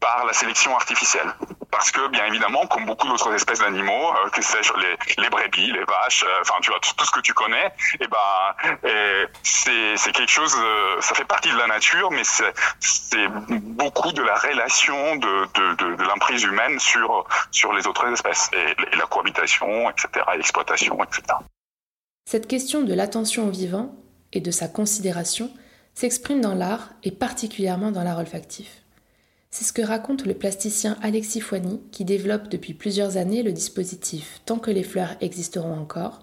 par 0.00 0.24
la 0.26 0.32
sélection 0.32 0.74
artificielle. 0.74 1.32
Parce 1.72 1.90
que, 1.90 2.06
bien 2.08 2.26
évidemment, 2.26 2.66
comme 2.66 2.84
beaucoup 2.84 3.08
d'autres 3.08 3.32
espèces 3.32 3.60
d'animaux, 3.60 4.10
euh, 4.10 4.28
que 4.28 4.42
sais-je, 4.42 4.74
les, 4.74 5.22
les, 5.22 5.30
brebis, 5.30 5.72
les 5.72 5.84
vaches, 5.84 6.22
euh, 6.22 6.42
enfin, 6.42 6.56
tu 6.60 6.70
vois, 6.70 6.78
tout, 6.80 7.04
ce 7.04 7.10
que 7.10 7.20
tu 7.20 7.32
connais, 7.32 7.66
et 7.98 8.02
eh 8.02 8.06
ben, 8.06 8.88
et 8.88 9.96
c'est 9.96 10.12
quelque 10.12 10.30
chose, 10.30 10.54
euh, 10.58 11.00
ça 11.00 11.14
fait 11.14 11.24
partie 11.24 11.50
de 11.50 11.56
la 11.56 11.66
nature, 11.66 12.10
mais 12.10 12.24
c'est 12.24 13.26
beaucoup 13.48 14.12
de 14.12 14.22
la 14.22 14.34
relation 14.34 15.16
de, 15.16 16.02
l'emprise 16.04 16.42
humaine 16.42 16.78
sur, 16.78 17.24
sur 17.50 17.72
les 17.72 17.86
autres 17.86 18.06
espèces, 18.12 18.50
et, 18.52 18.72
et 18.92 18.96
la 18.96 19.06
cohabitation, 19.06 19.88
etc., 19.88 20.26
l'exploitation, 20.36 21.02
etc. 21.02 21.22
Cette 22.26 22.48
question 22.48 22.82
de 22.82 22.92
l'attention 22.92 23.48
au 23.48 23.50
vivant 23.50 23.94
et 24.34 24.40
de 24.40 24.50
sa 24.50 24.68
considération 24.68 25.50
s'exprime 25.94 26.42
dans 26.42 26.54
l'art 26.54 26.90
et 27.02 27.12
particulièrement 27.12 27.90
dans 27.90 28.04
l'art 28.04 28.18
olfactif. 28.18 28.81
C'est 29.54 29.64
ce 29.64 29.74
que 29.74 29.82
raconte 29.82 30.24
le 30.24 30.32
plasticien 30.32 30.96
Alexis 31.02 31.42
Foigny, 31.42 31.82
qui 31.92 32.06
développe 32.06 32.48
depuis 32.48 32.72
plusieurs 32.72 33.18
années 33.18 33.42
le 33.42 33.52
dispositif 33.52 34.40
Tant 34.46 34.58
que 34.58 34.70
les 34.70 34.82
fleurs 34.82 35.14
existeront 35.20 35.78
encore, 35.78 36.20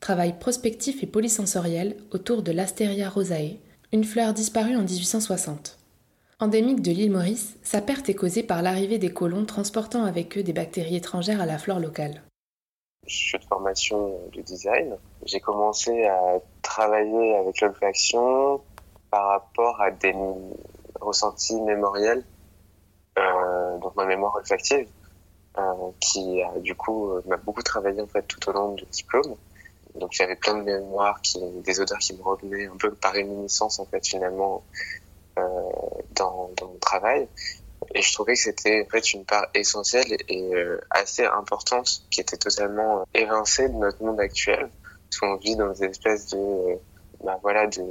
travail 0.00 0.36
prospectif 0.36 1.00
et 1.00 1.06
polysensoriel 1.06 1.96
autour 2.10 2.42
de 2.42 2.50
l'Asteria 2.50 3.08
rosae, 3.08 3.58
une 3.92 4.02
fleur 4.02 4.32
disparue 4.32 4.74
en 4.74 4.82
1860. 4.82 5.78
Endémique 6.40 6.82
de 6.82 6.90
l'île 6.90 7.12
Maurice, 7.12 7.56
sa 7.62 7.80
perte 7.80 8.08
est 8.08 8.16
causée 8.16 8.42
par 8.42 8.62
l'arrivée 8.62 8.98
des 8.98 9.12
colons 9.12 9.44
transportant 9.44 10.02
avec 10.02 10.36
eux 10.36 10.42
des 10.42 10.52
bactéries 10.52 10.96
étrangères 10.96 11.40
à 11.40 11.46
la 11.46 11.58
flore 11.58 11.78
locale. 11.78 12.24
Je 13.06 13.14
suis 13.14 13.38
de 13.38 13.44
formation 13.44 14.18
de 14.34 14.40
design. 14.40 14.96
J'ai 15.24 15.38
commencé 15.38 16.04
à 16.06 16.40
travailler 16.62 17.36
avec 17.36 17.60
l'olfaction 17.60 18.60
par 19.08 19.28
rapport 19.28 19.80
à 19.80 19.92
des 19.92 20.16
ressentis 21.00 21.60
mémoriels 21.60 22.24
donc 23.82 23.96
ma 23.96 24.06
mémoire 24.06 24.34
olfactive, 24.36 24.88
euh, 25.58 25.62
qui 26.00 26.42
a 26.42 26.58
du 26.58 26.74
coup 26.74 27.10
euh, 27.10 27.22
m'a 27.26 27.36
beaucoup 27.36 27.62
travaillé 27.62 28.00
en 28.00 28.06
fait 28.06 28.22
tout 28.22 28.48
au 28.48 28.52
long 28.52 28.74
du 28.74 28.84
diplôme. 28.86 29.36
Donc 29.94 30.12
j'avais 30.12 30.36
plein 30.36 30.54
de 30.54 30.62
mémoires, 30.62 31.20
qui, 31.20 31.38
des 31.62 31.80
odeurs 31.80 31.98
qui 31.98 32.16
me 32.16 32.22
revenaient 32.22 32.66
un 32.66 32.76
peu 32.76 32.92
par 32.92 33.12
réminiscence 33.12 33.78
en 33.78 33.84
fait 33.84 34.06
finalement 34.06 34.64
euh, 35.38 35.42
dans, 36.14 36.50
mon 36.60 36.78
travail. 36.78 37.28
Et 37.94 38.02
je 38.02 38.12
trouvais 38.12 38.34
que 38.34 38.38
c'était 38.38 38.86
en 38.86 38.90
fait 38.90 39.12
une 39.12 39.24
part 39.24 39.46
essentielle 39.54 40.16
et 40.28 40.54
euh, 40.54 40.80
assez 40.90 41.24
importante 41.24 42.04
qui 42.10 42.20
était 42.20 42.36
totalement 42.36 43.04
évincée 43.14 43.68
de 43.68 43.74
notre 43.74 44.02
monde 44.02 44.20
actuel. 44.20 44.68
Parce 45.10 45.20
qu'on 45.20 45.36
vit 45.36 45.56
dans 45.56 45.72
des 45.72 45.84
espèces 45.84 46.28
de, 46.28 46.78
bah 47.24 47.38
voilà, 47.42 47.66
de, 47.66 47.82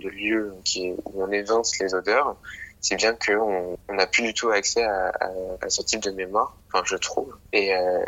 lieux 0.00 0.54
où 1.04 1.22
on 1.22 1.30
évince 1.30 1.78
les 1.78 1.94
odeurs 1.94 2.36
si 2.86 2.94
bien 2.94 3.14
qu'on 3.14 3.76
n'a 3.92 4.06
plus 4.06 4.22
du 4.22 4.32
tout 4.32 4.50
accès 4.50 4.84
à, 4.84 5.10
ce 5.66 5.82
type 5.82 6.02
de 6.02 6.12
mémoire, 6.12 6.56
enfin 6.68 6.84
je 6.86 6.94
trouve. 6.94 7.36
Et, 7.52 7.74
euh, 7.74 8.04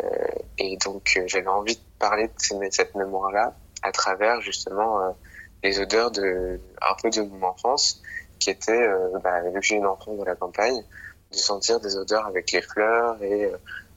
donc 0.85 1.15
euh, 1.17 1.23
j'avais 1.25 1.47
envie 1.47 1.75
de 1.75 1.81
parler 1.99 2.29
de 2.29 2.69
cette 2.71 2.95
mémoire-là 2.95 3.53
à 3.81 3.91
travers 3.91 4.39
justement 4.39 5.01
euh, 5.01 5.09
les 5.63 5.81
odeurs 5.81 6.11
de 6.11 6.61
un 6.81 6.95
peu 7.01 7.09
de 7.09 7.21
mon 7.23 7.47
enfance, 7.47 8.01
qui 8.39 8.51
était, 8.51 8.71
euh, 8.71 9.19
bah, 9.21 9.41
vu 9.41 9.59
que 9.59 9.65
j'ai 9.65 9.75
une 9.75 9.85
enfance 9.85 10.17
dans 10.17 10.23
la 10.23 10.35
campagne, 10.35 10.81
de 11.31 11.37
sentir 11.37 11.81
des 11.81 11.97
odeurs 11.97 12.25
avec 12.25 12.53
les 12.53 12.61
fleurs 12.61 13.21
et 13.21 13.51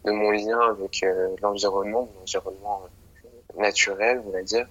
de 0.04 0.10
mon 0.10 0.32
lien 0.32 0.58
avec 0.68 1.04
l'environnement, 1.40 2.08
mon 2.12 2.22
environnement 2.22 2.82
naturel, 3.56 4.20
on 4.26 4.30
va 4.30 4.42
dire, 4.42 4.66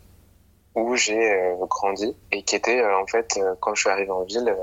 où 0.76 0.94
j'ai 0.98 1.56
grandi 1.62 2.14
et 2.34 2.44
qui 2.44 2.58
était 2.58 2.84
en 2.84 3.08
fait 3.08 3.40
quand 3.62 3.74
je 3.76 3.82
suis 3.82 3.90
arrivé 3.90 4.12
en 4.12 4.24
ville 4.24 4.54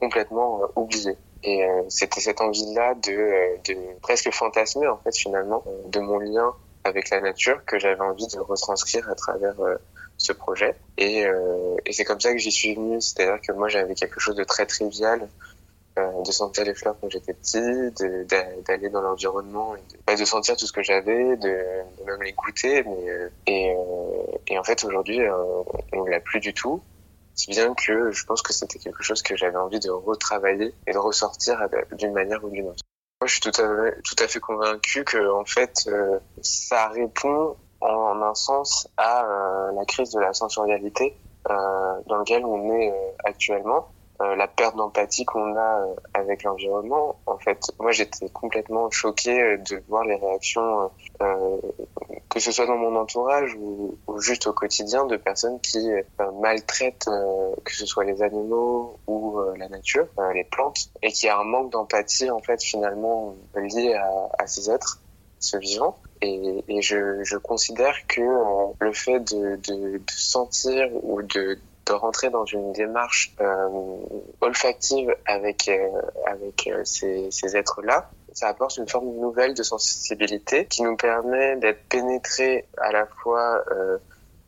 complètement 0.00 0.62
euh, 0.62 0.66
oublié. 0.76 1.16
Et 1.42 1.64
euh, 1.64 1.82
c'était 1.88 2.20
cette 2.20 2.40
envie-là 2.40 2.94
de, 2.94 3.12
euh, 3.12 3.56
de 3.68 3.76
presque 4.00 4.30
fantasmer 4.32 4.88
en 4.88 4.98
fait 4.98 5.16
finalement 5.16 5.62
de 5.86 6.00
mon 6.00 6.18
lien 6.18 6.52
avec 6.84 7.10
la 7.10 7.20
nature 7.20 7.64
que 7.66 7.78
j'avais 7.78 8.00
envie 8.00 8.26
de 8.26 8.38
retranscrire 8.40 9.08
à 9.08 9.14
travers 9.14 9.54
ce 10.16 10.32
projet. 10.32 10.74
Et, 10.96 11.26
et 11.84 11.92
c'est 11.92 12.04
comme 12.04 12.20
ça 12.20 12.32
que 12.32 12.38
j'y 12.38 12.50
suis 12.50 12.74
venu. 12.74 13.02
C'est-à-dire 13.02 13.38
que 13.46 13.52
moi 13.52 13.68
j'avais 13.68 13.94
quelque 13.94 14.18
chose 14.18 14.34
de 14.34 14.44
très 14.44 14.64
trivial 14.64 15.28
de 15.98 16.32
sentir 16.32 16.64
les 16.64 16.72
fleurs 16.72 16.96
quand 16.98 17.10
j'étais 17.10 17.34
petit, 17.34 17.60
d'aller 18.66 18.88
dans 18.88 19.02
l'environnement, 19.02 19.74
de, 19.74 19.98
bah, 20.06 20.16
de, 20.16 20.24
sentir 20.24 20.56
tout 20.56 20.66
ce 20.66 20.72
que 20.72 20.82
j'avais, 20.82 21.36
de, 21.36 21.48
de, 21.98 22.04
même 22.06 22.22
les 22.22 22.32
goûter. 22.32 22.82
Mais, 22.82 23.30
et, 23.46 23.76
et 24.46 24.58
en 24.58 24.64
fait 24.64 24.82
aujourd'hui 24.82 25.20
on 25.92 26.04
l'a 26.06 26.20
plus 26.20 26.40
du 26.40 26.54
tout. 26.54 26.80
Si 27.34 27.50
bien 27.50 27.74
que 27.74 28.10
je 28.10 28.24
pense 28.24 28.42
que 28.42 28.52
c'était 28.52 28.78
quelque 28.78 29.02
chose 29.02 29.22
que 29.22 29.36
j'avais 29.36 29.56
envie 29.56 29.80
de 29.80 29.90
retravailler 29.90 30.74
et 30.86 30.92
de 30.92 30.98
ressortir 30.98 31.58
d'une 31.92 32.12
manière 32.12 32.44
ou 32.44 32.50
d'une 32.50 32.68
autre. 32.68 32.82
Moi, 33.20 33.26
je 33.26 33.32
suis 33.32 33.40
tout 33.40 33.60
à 33.60 33.68
fait, 33.68 34.02
tout 34.02 34.16
à 34.18 34.28
fait 34.28 34.40
convaincu 34.40 35.04
que, 35.04 35.30
en 35.30 35.44
fait, 35.44 35.84
euh, 35.88 36.18
ça 36.40 36.88
répond 36.88 37.54
en 37.82 38.22
un 38.22 38.34
sens 38.34 38.88
à 38.96 39.24
euh, 39.24 39.72
la 39.72 39.84
crise 39.84 40.10
de 40.12 40.20
la 40.20 40.32
sensorialité 40.32 41.14
euh, 41.50 42.00
dans 42.06 42.16
laquelle 42.16 42.46
on 42.46 42.72
est 42.74 42.94
actuellement. 43.24 43.92
Euh, 44.20 44.36
la 44.36 44.46
perte 44.46 44.76
d'empathie 44.76 45.24
qu'on 45.24 45.56
a 45.56 45.80
euh, 45.80 45.94
avec 46.12 46.42
l'environnement. 46.42 47.18
En 47.24 47.38
fait, 47.38 47.58
moi 47.78 47.90
j'étais 47.90 48.28
complètement 48.28 48.90
choquée 48.90 49.40
euh, 49.40 49.56
de 49.56 49.82
voir 49.88 50.04
les 50.04 50.16
réactions, 50.16 50.90
que 52.28 52.38
ce 52.38 52.52
soit 52.52 52.66
dans 52.66 52.76
mon 52.76 52.96
entourage 52.96 53.54
ou, 53.54 53.96
juste 54.18 54.46
au 54.46 54.52
quotidien, 54.52 55.06
de 55.06 55.16
personnes 55.16 55.58
qui 55.60 55.78
maltraitent, 56.40 57.08
que 57.64 57.74
ce 57.74 57.84
soit 57.84 58.04
les 58.04 58.22
animaux 58.22 58.98
ou 59.06 59.38
la 59.56 59.68
nature, 59.68 60.06
les 60.32 60.44
plantes, 60.44 60.90
et 61.02 61.12
qui 61.12 61.28
a 61.28 61.38
un 61.38 61.44
manque 61.44 61.70
d'empathie 61.72 62.30
en 62.30 62.40
fait 62.40 62.62
finalement 62.62 63.34
lié 63.54 63.94
à, 63.94 64.30
à 64.38 64.46
ces 64.46 64.70
êtres, 64.70 65.00
ce 65.40 65.58
vivant. 65.58 65.98
Et, 66.22 66.64
et 66.68 66.80
je, 66.80 67.22
je, 67.22 67.36
considère 67.36 68.06
que 68.06 68.22
le 68.78 68.92
fait 68.92 69.20
de, 69.20 69.56
de, 69.56 69.98
de 69.98 70.02
sentir 70.10 70.88
ou 71.02 71.20
de 71.22 71.58
de 71.90 71.94
rentrer 71.94 72.30
dans 72.30 72.44
une 72.44 72.72
démarche 72.72 73.34
euh, 73.40 73.68
olfactive 74.40 75.14
avec 75.26 75.68
euh, 75.68 75.88
avec 76.26 76.68
euh, 76.68 76.82
ces, 76.84 77.30
ces 77.32 77.56
êtres-là, 77.56 78.08
ça 78.32 78.46
apporte 78.48 78.76
une 78.76 78.88
forme 78.88 79.08
nouvelle 79.18 79.54
de 79.54 79.62
sensibilité 79.64 80.66
qui 80.66 80.82
nous 80.82 80.96
permet 80.96 81.56
d'être 81.56 81.82
pénétrés 81.88 82.66
à 82.78 82.92
la 82.92 83.06
fois 83.06 83.64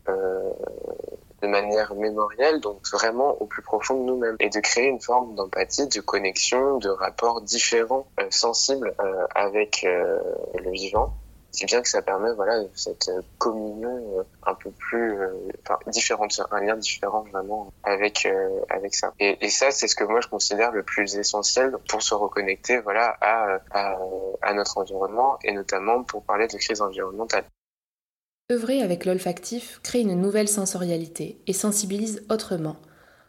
de 0.07 1.49
manière 1.49 1.95
mémorielle, 1.97 2.61
donc 2.61 2.81
vraiment 2.93 3.37
au 3.41 3.47
plus 3.47 3.63
profond 3.63 4.01
de 4.01 4.05
nous-mêmes, 4.05 4.37
et 4.39 4.49
de 4.49 4.61
créer 4.61 4.87
une 4.87 5.01
forme 5.01 5.35
d'empathie, 5.35 5.89
de 5.89 6.01
connexion, 6.01 6.79
de 6.79 6.89
rapport 6.89 7.41
différent, 7.41 8.07
sensible 8.31 8.95
avec 9.35 9.83
le 9.85 10.71
vivant 10.71 11.13
c'est 11.53 11.67
bien 11.67 11.83
que 11.83 11.89
ça 11.89 12.03
permet 12.03 12.33
voilà 12.35 12.63
cette 12.75 13.09
euh, 13.09 13.21
communion 13.39 14.19
euh, 14.19 14.23
un 14.45 14.55
peu 14.55 14.71
plus 14.71 15.21
euh, 15.21 15.29
différente 15.89 16.41
un 16.51 16.61
lien 16.61 16.77
différent 16.77 17.25
vraiment 17.31 17.73
avec 17.83 18.27
avec 18.71 18.95
ça. 18.95 19.13
Et, 19.21 19.49
ça 19.51 19.71
c'est 19.71 19.87
ce 19.87 19.95
que 19.95 20.05
moi 20.05 20.21
je 20.21 20.29
considère 20.29 20.73
le 20.73 20.83
plus 20.83 21.17
essentiel 21.17 21.77
pour 21.89 22.03
se 22.03 22.15
reconnecter 22.15 22.81
voilà 22.81 23.17
à, 23.21 23.59
à, 23.71 23.99
à 24.41 24.55
notre 24.55 24.79
environnement 24.79 25.39
et 25.45 25.53
notamment 25.53 26.03
pour 26.03 26.25
parler 26.25 26.49
de 26.49 26.57
crise 26.57 26.81
environnementale. 26.81 27.45
Œuvrer 28.51 28.83
avec 28.83 29.05
l'olfactif 29.05 29.81
crée 29.83 30.01
une 30.01 30.21
nouvelle 30.21 30.49
sensorialité 30.49 31.41
et 31.47 31.53
sensibilise 31.53 32.25
autrement 32.31 32.77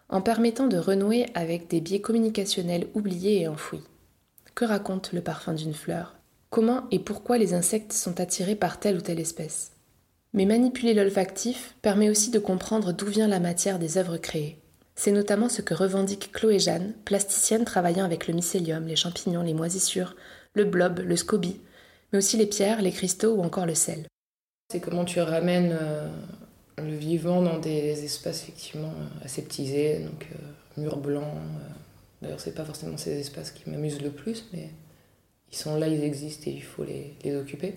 en 0.09 0.21
permettant 0.21 0.67
de 0.67 0.77
renouer 0.77 1.25
avec 1.33 1.67
des 1.67 1.81
biais 1.81 2.01
communicationnels 2.01 2.87
oubliés 2.93 3.41
et 3.41 3.47
enfouis. 3.47 3.83
Que 4.55 4.65
raconte 4.65 5.11
le 5.11 5.21
parfum 5.21 5.53
d'une 5.53 5.73
fleur? 5.73 6.15
Comment 6.53 6.83
et 6.91 6.99
pourquoi 6.99 7.39
les 7.39 7.55
insectes 7.55 7.93
sont 7.93 8.21
attirés 8.21 8.55
par 8.55 8.79
telle 8.79 8.97
ou 8.97 9.01
telle 9.01 9.19
espèce. 9.19 9.71
Mais 10.33 10.45
manipuler 10.45 10.93
l'olfactif 10.93 11.73
permet 11.81 12.11
aussi 12.11 12.29
de 12.29 12.37
comprendre 12.37 12.93
d'où 12.93 13.07
vient 13.07 13.27
la 13.27 13.39
matière 13.39 13.79
des 13.79 13.97
œuvres 13.97 14.17
créées. 14.17 14.59
C'est 14.93 15.11
notamment 15.11 15.49
ce 15.49 15.63
que 15.63 15.73
revendique 15.73 16.31
Chloé 16.31 16.59
Jeanne, 16.59 16.93
plasticienne 17.05 17.65
travaillant 17.65 18.05
avec 18.05 18.27
le 18.27 18.35
mycélium, 18.35 18.85
les 18.85 18.95
champignons, 18.95 19.41
les 19.41 19.55
moisissures, 19.55 20.15
le 20.53 20.65
blob, 20.65 20.99
le 20.99 21.15
scoby, 21.15 21.59
mais 22.11 22.19
aussi 22.19 22.37
les 22.37 22.45
pierres, 22.45 22.83
les 22.83 22.91
cristaux 22.91 23.33
ou 23.33 23.41
encore 23.41 23.65
le 23.65 23.73
sel. 23.73 24.05
C'est 24.71 24.79
comment 24.79 25.05
tu 25.05 25.21
ramènes 25.21 25.75
euh, 25.81 26.07
le 26.77 26.95
vivant 26.95 27.41
dans 27.41 27.57
des 27.57 28.05
espaces 28.05 28.43
effectivement 28.43 28.93
euh, 28.93 29.25
aseptisés, 29.25 30.01
donc 30.01 30.27
euh, 30.31 30.81
murs 30.81 30.97
blancs. 30.97 31.33
D'ailleurs, 32.21 32.39
c'est 32.39 32.53
pas 32.53 32.63
forcément 32.63 32.97
ces 32.97 33.19
espaces 33.19 33.49
qui 33.49 33.67
m'amusent 33.71 34.03
le 34.03 34.11
plus, 34.11 34.45
mais 34.53 34.69
ils 35.53 35.55
sont 35.55 35.77
là, 35.77 35.87
ils 35.87 36.03
existent 36.03 36.49
et 36.49 36.53
il 36.53 36.63
faut 36.63 36.83
les, 36.83 37.35
occuper. 37.35 37.75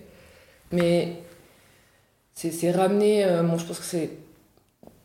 Mais 0.71 1.21
c'est 2.33 2.71
ramener, 2.71 3.23
euh, 3.23 3.43
bon, 3.43 3.57
je 3.59 3.65
pense 3.65 3.79
que 3.79 3.85
c'est 3.85 4.09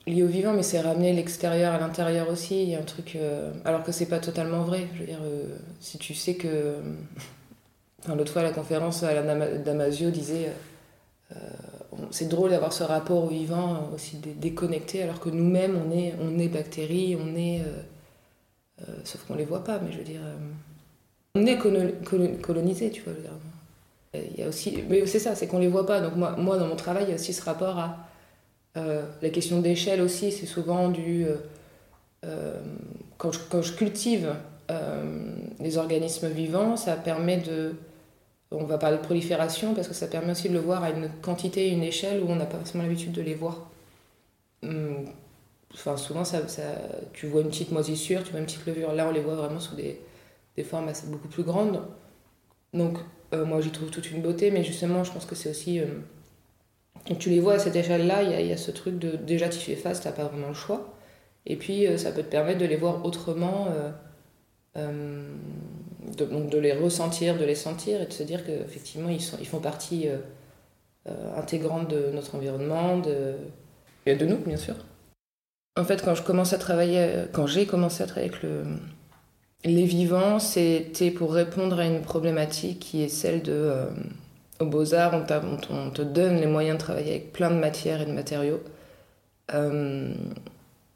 lié 0.06 0.22
au 0.22 0.26
vivant, 0.26 0.54
mais 0.54 0.62
c'est 0.62 0.80
ramener 0.80 1.12
l'extérieur 1.12 1.74
à 1.74 1.78
l'intérieur 1.78 2.30
aussi. 2.30 2.62
Il 2.62 2.70
y 2.70 2.74
a 2.74 2.78
un 2.78 2.84
truc. 2.84 3.16
Euh, 3.16 3.52
alors 3.66 3.82
que 3.84 3.92
c'est 3.92 4.06
pas 4.06 4.20
totalement 4.20 4.62
vrai. 4.62 4.86
Je 4.94 5.00
veux 5.00 5.06
dire, 5.06 5.20
euh, 5.22 5.54
si 5.80 5.98
tu 5.98 6.14
sais 6.14 6.34
que. 6.34 6.76
Enfin, 8.02 8.16
L'autre 8.16 8.32
fois, 8.32 8.40
à 8.40 8.44
la 8.44 8.52
conférence, 8.52 9.02
Alain 9.02 9.58
Damasio 9.58 10.10
disait 10.10 10.50
c'est 12.10 12.28
drôle 12.28 12.50
d'avoir 12.50 12.72
ce 12.72 12.84
rapport 12.84 13.24
au 13.24 13.28
vivant 13.28 13.90
aussi 13.94 14.16
déconnecté, 14.16 15.02
alors 15.02 15.20
que 15.20 15.30
nous-mêmes, 15.30 15.80
on 15.86 15.90
est, 15.90 16.14
on 16.20 16.38
est 16.38 16.48
bactéries, 16.48 17.16
on 17.16 17.36
est. 17.36 17.62
sauf 19.04 19.24
qu'on 19.24 19.34
les 19.34 19.44
voit 19.44 19.62
pas, 19.62 19.78
mais 19.78 19.92
je 19.92 19.98
veux 19.98 20.04
dire. 20.04 20.20
On 21.34 21.46
est 21.46 21.56
colonisé, 22.42 22.90
tu 22.90 23.02
vois. 23.02 23.14
Il 24.14 24.38
y 24.38 24.42
a 24.42 24.48
aussi, 24.48 24.82
mais 24.90 25.06
c'est 25.06 25.18
ça, 25.18 25.34
c'est 25.34 25.46
qu'on 25.46 25.58
les 25.58 25.68
voit 25.68 25.86
pas. 25.86 26.00
Donc 26.00 26.16
moi, 26.16 26.36
moi, 26.36 26.58
dans 26.58 26.66
mon 26.66 26.76
travail, 26.76 27.04
il 27.04 27.08
y 27.08 27.12
a 27.12 27.14
aussi 27.14 27.32
ce 27.32 27.42
rapport 27.42 27.78
à 27.78 27.96
euh, 28.76 29.02
la 29.22 29.30
question 29.30 29.60
d'échelle 29.60 30.02
aussi. 30.02 30.30
C'est 30.30 30.44
souvent 30.44 30.90
du 30.90 31.24
euh, 31.24 31.36
euh, 32.26 32.60
quand, 33.16 33.32
je, 33.32 33.72
cultive 33.72 34.34
les 35.60 35.76
organismes 35.78 36.28
vivants, 36.28 36.76
ça 36.76 36.96
permet 36.96 37.38
de 37.38 37.74
on 38.50 38.64
va 38.64 38.78
parler 38.78 38.98
de 38.98 39.02
prolifération 39.02 39.74
parce 39.74 39.88
que 39.88 39.94
ça 39.94 40.06
permet 40.06 40.32
aussi 40.32 40.48
de 40.48 40.54
le 40.54 40.60
voir 40.60 40.82
à 40.82 40.90
une 40.90 41.10
quantité, 41.22 41.70
une 41.70 41.82
échelle 41.82 42.22
où 42.22 42.26
on 42.28 42.36
n'a 42.36 42.46
pas 42.46 42.58
forcément 42.58 42.84
l'habitude 42.84 43.12
de 43.12 43.22
les 43.22 43.34
voir. 43.34 43.70
Hum, 44.62 45.06
enfin, 45.72 45.96
souvent, 45.96 46.24
ça, 46.24 46.40
tu 47.14 47.26
vois 47.26 47.40
une 47.40 47.48
petite 47.48 47.72
moisissure, 47.72 48.22
tu 48.22 48.30
vois 48.30 48.40
une 48.40 48.46
petite 48.46 48.66
levure. 48.66 48.92
Là, 48.92 49.06
on 49.08 49.12
les 49.12 49.20
voit 49.20 49.34
vraiment 49.34 49.60
sous 49.60 49.74
des, 49.74 49.98
des 50.56 50.64
formes 50.64 50.88
assez, 50.88 51.06
beaucoup 51.06 51.28
plus 51.28 51.42
grandes. 51.42 51.82
Donc, 52.74 52.98
euh, 53.32 53.44
moi, 53.44 53.60
j'y 53.60 53.70
trouve 53.70 53.90
toute 53.90 54.10
une 54.10 54.22
beauté, 54.22 54.50
mais 54.50 54.64
justement, 54.64 55.04
je 55.04 55.12
pense 55.12 55.24
que 55.24 55.34
c'est 55.34 55.50
aussi. 55.50 55.80
Euh, 55.80 55.86
tu 57.18 57.30
les 57.30 57.40
vois 57.40 57.54
à 57.54 57.58
cette 57.58 57.76
échelle-là, 57.76 58.22
il 58.22 58.46
y, 58.46 58.52
a 58.52 58.56
ce 58.56 58.70
truc 58.70 58.98
de 58.98 59.16
déjà 59.16 59.48
tu 59.48 59.58
fais 59.58 59.74
face, 59.74 60.00
tu 60.00 60.06
n'as 60.06 60.12
pas 60.12 60.24
vraiment 60.24 60.48
le 60.48 60.54
choix. 60.54 60.94
Et 61.46 61.56
puis, 61.56 61.86
euh, 61.86 61.96
ça 61.96 62.12
peut 62.12 62.22
te 62.22 62.28
permettre 62.28 62.58
de 62.58 62.66
les 62.66 62.76
voir 62.76 63.04
autrement, 63.04 63.68
de, 64.76 66.24
donc 66.24 66.48
de 66.48 66.58
les 66.58 66.72
ressentir, 66.72 67.36
de 67.38 67.44
les 67.44 67.54
sentir 67.54 68.00
et 68.00 68.06
de 68.06 68.12
se 68.12 68.22
dire 68.22 68.44
qu'effectivement, 68.46 69.08
ils, 69.08 69.20
ils 69.40 69.46
font 69.46 69.58
partie 69.60 70.06
intégrante 71.36 71.88
de 71.88 72.10
notre 72.12 72.36
environnement, 72.36 72.98
de, 72.98 73.34
et 74.06 74.14
de 74.14 74.26
nous, 74.26 74.36
bien 74.36 74.56
sûr. 74.56 74.76
En 75.76 75.84
fait, 75.84 76.02
quand 76.02 76.14
quand 76.14 77.46
j'ai 77.46 77.66
commencé 77.66 78.02
à 78.02 78.06
travailler 78.06 78.28
avec 78.28 78.42
le, 78.42 78.64
les 79.64 79.84
vivants, 79.84 80.38
c'était 80.38 81.10
pour 81.10 81.32
répondre 81.32 81.78
à 81.78 81.86
une 81.86 82.02
problématique 82.02 82.80
qui 82.80 83.02
est 83.02 83.08
celle 83.08 83.42
de. 83.42 83.52
Euh, 83.52 83.86
aux 84.60 84.66
Beaux-Arts, 84.66 85.24
on, 85.70 85.90
te 85.90 86.02
donne 86.02 86.36
les 86.36 86.46
moyens 86.46 86.78
de 86.78 86.82
travailler 86.82 87.10
avec 87.10 87.32
plein 87.32 87.50
de 87.50 87.56
matières 87.56 88.00
et 88.00 88.06
de 88.06 88.12
matériaux. 88.12 88.60
Euh, 89.54 90.14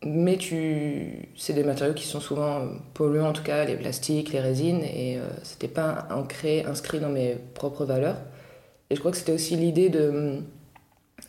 mais 0.04 0.36
tu, 0.36 1.28
c'est 1.36 1.52
des 1.52 1.64
matériaux 1.64 1.94
qui 1.94 2.06
sont 2.06 2.20
souvent 2.20 2.68
polluants, 2.94 3.30
en 3.30 3.32
tout 3.32 3.42
cas 3.42 3.64
les 3.64 3.74
plastiques, 3.74 4.32
les 4.32 4.40
résines, 4.40 4.84
et 4.84 5.18
euh, 5.18 5.22
c'était 5.42 5.68
pas 5.68 6.06
ancré, 6.12 6.64
inscrit 6.64 7.00
dans 7.00 7.08
mes 7.08 7.36
propres 7.54 7.84
valeurs. 7.84 8.18
Et 8.90 8.94
je 8.94 9.00
crois 9.00 9.10
que 9.10 9.16
c'était 9.16 9.32
aussi 9.32 9.56
l'idée 9.56 9.88
de, 9.88 10.42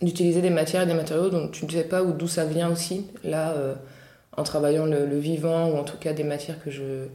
d'utiliser 0.03 0.41
des 0.41 0.51
matières 0.51 0.83
et 0.83 0.85
des 0.85 0.93
matériaux 0.93 1.29
dont 1.29 1.47
tu 1.47 1.65
ne 1.65 1.71
sais 1.71 1.85
pas 1.85 2.03
d'où 2.03 2.27
ça 2.27 2.45
vient 2.45 2.69
aussi. 2.71 3.07
Là, 3.23 3.55
en 4.35 4.43
travaillant 4.43 4.85
le, 4.85 5.17
vivant, 5.17 5.69
ou 5.71 5.77
en 5.77 5.83
tout 5.83 5.97
cas 5.97 6.13
des 6.13 6.23
matières 6.23 6.63
que 6.63 6.69
je, 6.69 7.07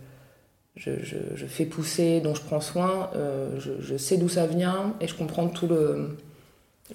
je, 0.76 1.46
fais 1.46 1.66
pousser, 1.66 2.20
dont 2.20 2.34
je 2.34 2.42
prends 2.42 2.60
soin, 2.60 3.10
euh, 3.14 3.58
je, 3.58 3.96
sais 3.96 4.16
d'où 4.16 4.28
ça 4.28 4.46
vient 4.46 4.94
et 5.00 5.06
je 5.06 5.14
comprends 5.14 5.48
tout 5.48 5.66
le, 5.66 6.16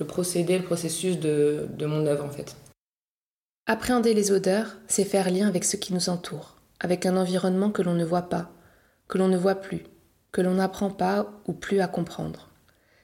procédé, 0.08 0.58
le 0.58 0.64
processus 0.64 1.20
de, 1.20 1.68
de 1.78 1.86
mon 1.86 2.06
œuvre 2.06 2.26
en 2.26 2.30
fait. 2.30 2.56
Appréhender 3.68 4.14
les 4.14 4.32
odeurs, 4.32 4.78
c'est 4.88 5.04
faire 5.04 5.30
lien 5.30 5.48
avec 5.48 5.64
ce 5.64 5.76
qui 5.76 5.94
nous 5.94 6.10
entoure, 6.10 6.56
avec 6.80 7.06
un 7.06 7.18
environnement 7.18 7.70
que 7.70 7.82
l'on 7.82 7.94
ne 7.94 8.06
voit 8.06 8.30
pas, 8.30 8.50
que 9.08 9.18
l'on 9.18 9.28
ne 9.28 9.38
voit 9.38 9.56
plus, 9.56 9.84
que 10.32 10.42
l'on 10.42 10.56
n'apprend 10.56 10.90
pas 10.90 11.32
ou 11.48 11.54
plus 11.54 11.80
à 11.82 11.88
comprendre. 11.88 12.50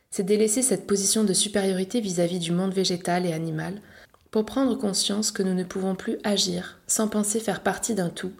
C'est 0.09 0.23
délaisser 0.23 0.61
cette 0.61 0.87
position 0.87 1.23
de 1.23 1.33
supériorité 1.33 1.99
vis-à-vis 1.99 2.37
-vis 2.37 2.43
du 2.43 2.51
monde 2.51 2.73
végétal 2.73 3.25
et 3.25 3.33
animal 3.33 3.81
pour 4.31 4.45
prendre 4.45 4.77
conscience 4.77 5.31
que 5.31 5.43
nous 5.43 5.53
ne 5.53 5.63
pouvons 5.63 5.95
plus 5.95 6.17
agir 6.23 6.79
sans 6.87 7.07
penser 7.07 7.39
faire 7.39 7.61
partie 7.61 7.93
d'un 7.93 8.09
tout 8.09 8.33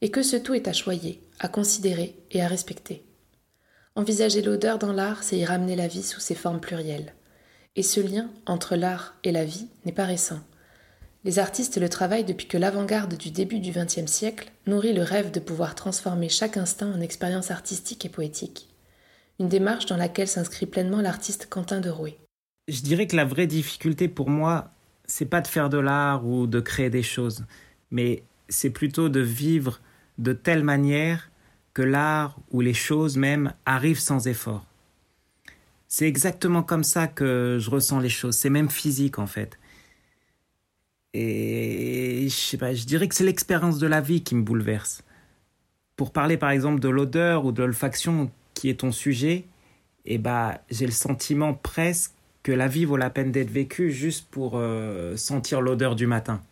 et 0.00 0.10
que 0.10 0.22
ce 0.22 0.36
tout 0.36 0.54
est 0.54 0.68
à 0.68 0.72
choyer, 0.72 1.20
à 1.40 1.48
considérer 1.48 2.16
et 2.30 2.42
à 2.42 2.48
respecter. 2.48 3.04
Envisager 3.96 4.42
l'odeur 4.42 4.78
dans 4.78 4.92
l'art, 4.92 5.22
c'est 5.22 5.38
y 5.38 5.44
ramener 5.44 5.76
la 5.76 5.86
vie 5.86 6.02
sous 6.02 6.20
ses 6.20 6.34
formes 6.34 6.60
plurielles. 6.60 7.14
Et 7.76 7.82
ce 7.82 8.00
lien 8.00 8.30
entre 8.46 8.76
l'art 8.76 9.14
et 9.24 9.32
la 9.32 9.44
vie 9.44 9.68
n'est 9.84 9.92
pas 9.92 10.04
récent. 10.04 10.40
Les 11.24 11.38
artistes 11.38 11.78
le 11.80 11.88
travaillent 11.88 12.24
depuis 12.24 12.46
que 12.46 12.58
l'avant-garde 12.58 13.16
du 13.16 13.30
début 13.30 13.58
du 13.58 13.70
XXe 13.70 14.10
siècle 14.10 14.52
nourrit 14.66 14.92
le 14.92 15.02
rêve 15.02 15.30
de 15.30 15.40
pouvoir 15.40 15.74
transformer 15.74 16.28
chaque 16.28 16.56
instant 16.56 16.92
en 16.92 17.00
expérience 17.00 17.50
artistique 17.50 18.04
et 18.04 18.10
poétique. 18.10 18.68
Une 19.40 19.48
démarche 19.48 19.86
dans 19.86 19.96
laquelle 19.96 20.28
s'inscrit 20.28 20.66
pleinement 20.66 21.00
l'artiste 21.00 21.46
Quentin 21.48 21.80
de 21.80 21.88
Rouet. 21.88 22.18
Je 22.68 22.82
dirais 22.82 23.06
que 23.06 23.16
la 23.16 23.24
vraie 23.24 23.46
difficulté 23.46 24.08
pour 24.08 24.28
moi, 24.28 24.72
c'est 25.06 25.24
pas 25.24 25.40
de 25.40 25.48
faire 25.48 25.70
de 25.70 25.78
l'art 25.78 26.26
ou 26.26 26.46
de 26.46 26.60
créer 26.60 26.90
des 26.90 27.02
choses, 27.02 27.44
mais 27.90 28.22
c'est 28.48 28.70
plutôt 28.70 29.08
de 29.08 29.20
vivre 29.20 29.80
de 30.18 30.32
telle 30.32 30.64
manière 30.64 31.30
que 31.72 31.82
l'art 31.82 32.38
ou 32.50 32.60
les 32.60 32.74
choses 32.74 33.16
même 33.16 33.52
arrivent 33.66 34.00
sans 34.00 34.26
effort. 34.28 34.64
C'est 35.88 36.06
exactement 36.08 36.62
comme 36.62 36.84
ça 36.84 37.06
que 37.06 37.58
je 37.60 37.70
ressens 37.70 38.00
les 38.00 38.08
choses, 38.08 38.36
c'est 38.36 38.50
même 38.50 38.70
physique 38.70 39.18
en 39.18 39.26
fait. 39.26 39.58
Et 41.12 42.26
je 42.28 42.34
sais 42.34 42.56
pas, 42.56 42.74
je 42.74 42.84
dirais 42.84 43.06
que 43.06 43.14
c'est 43.14 43.24
l'expérience 43.24 43.78
de 43.78 43.86
la 43.86 44.00
vie 44.00 44.22
qui 44.24 44.34
me 44.34 44.42
bouleverse. 44.42 45.02
Pour 45.96 46.12
parler 46.12 46.36
par 46.36 46.50
exemple 46.50 46.80
de 46.80 46.88
l'odeur 46.88 47.44
ou 47.44 47.52
de 47.52 47.62
l'olfaction 47.62 48.30
qui 48.54 48.68
est 48.68 48.80
ton 48.80 48.90
sujet, 48.90 49.44
eh 50.04 50.18
bah, 50.18 50.60
j'ai 50.70 50.86
le 50.86 50.92
sentiment 50.92 51.54
presque 51.54 52.12
que 52.42 52.52
la 52.52 52.68
vie 52.68 52.84
vaut 52.84 52.96
la 52.96 53.10
peine 53.10 53.32
d'être 53.32 53.50
vécue 53.50 53.90
juste 53.90 54.28
pour 54.30 54.54
euh, 54.56 55.16
sentir 55.16 55.60
l'odeur 55.60 55.96
du 55.96 56.06
matin. 56.06 56.42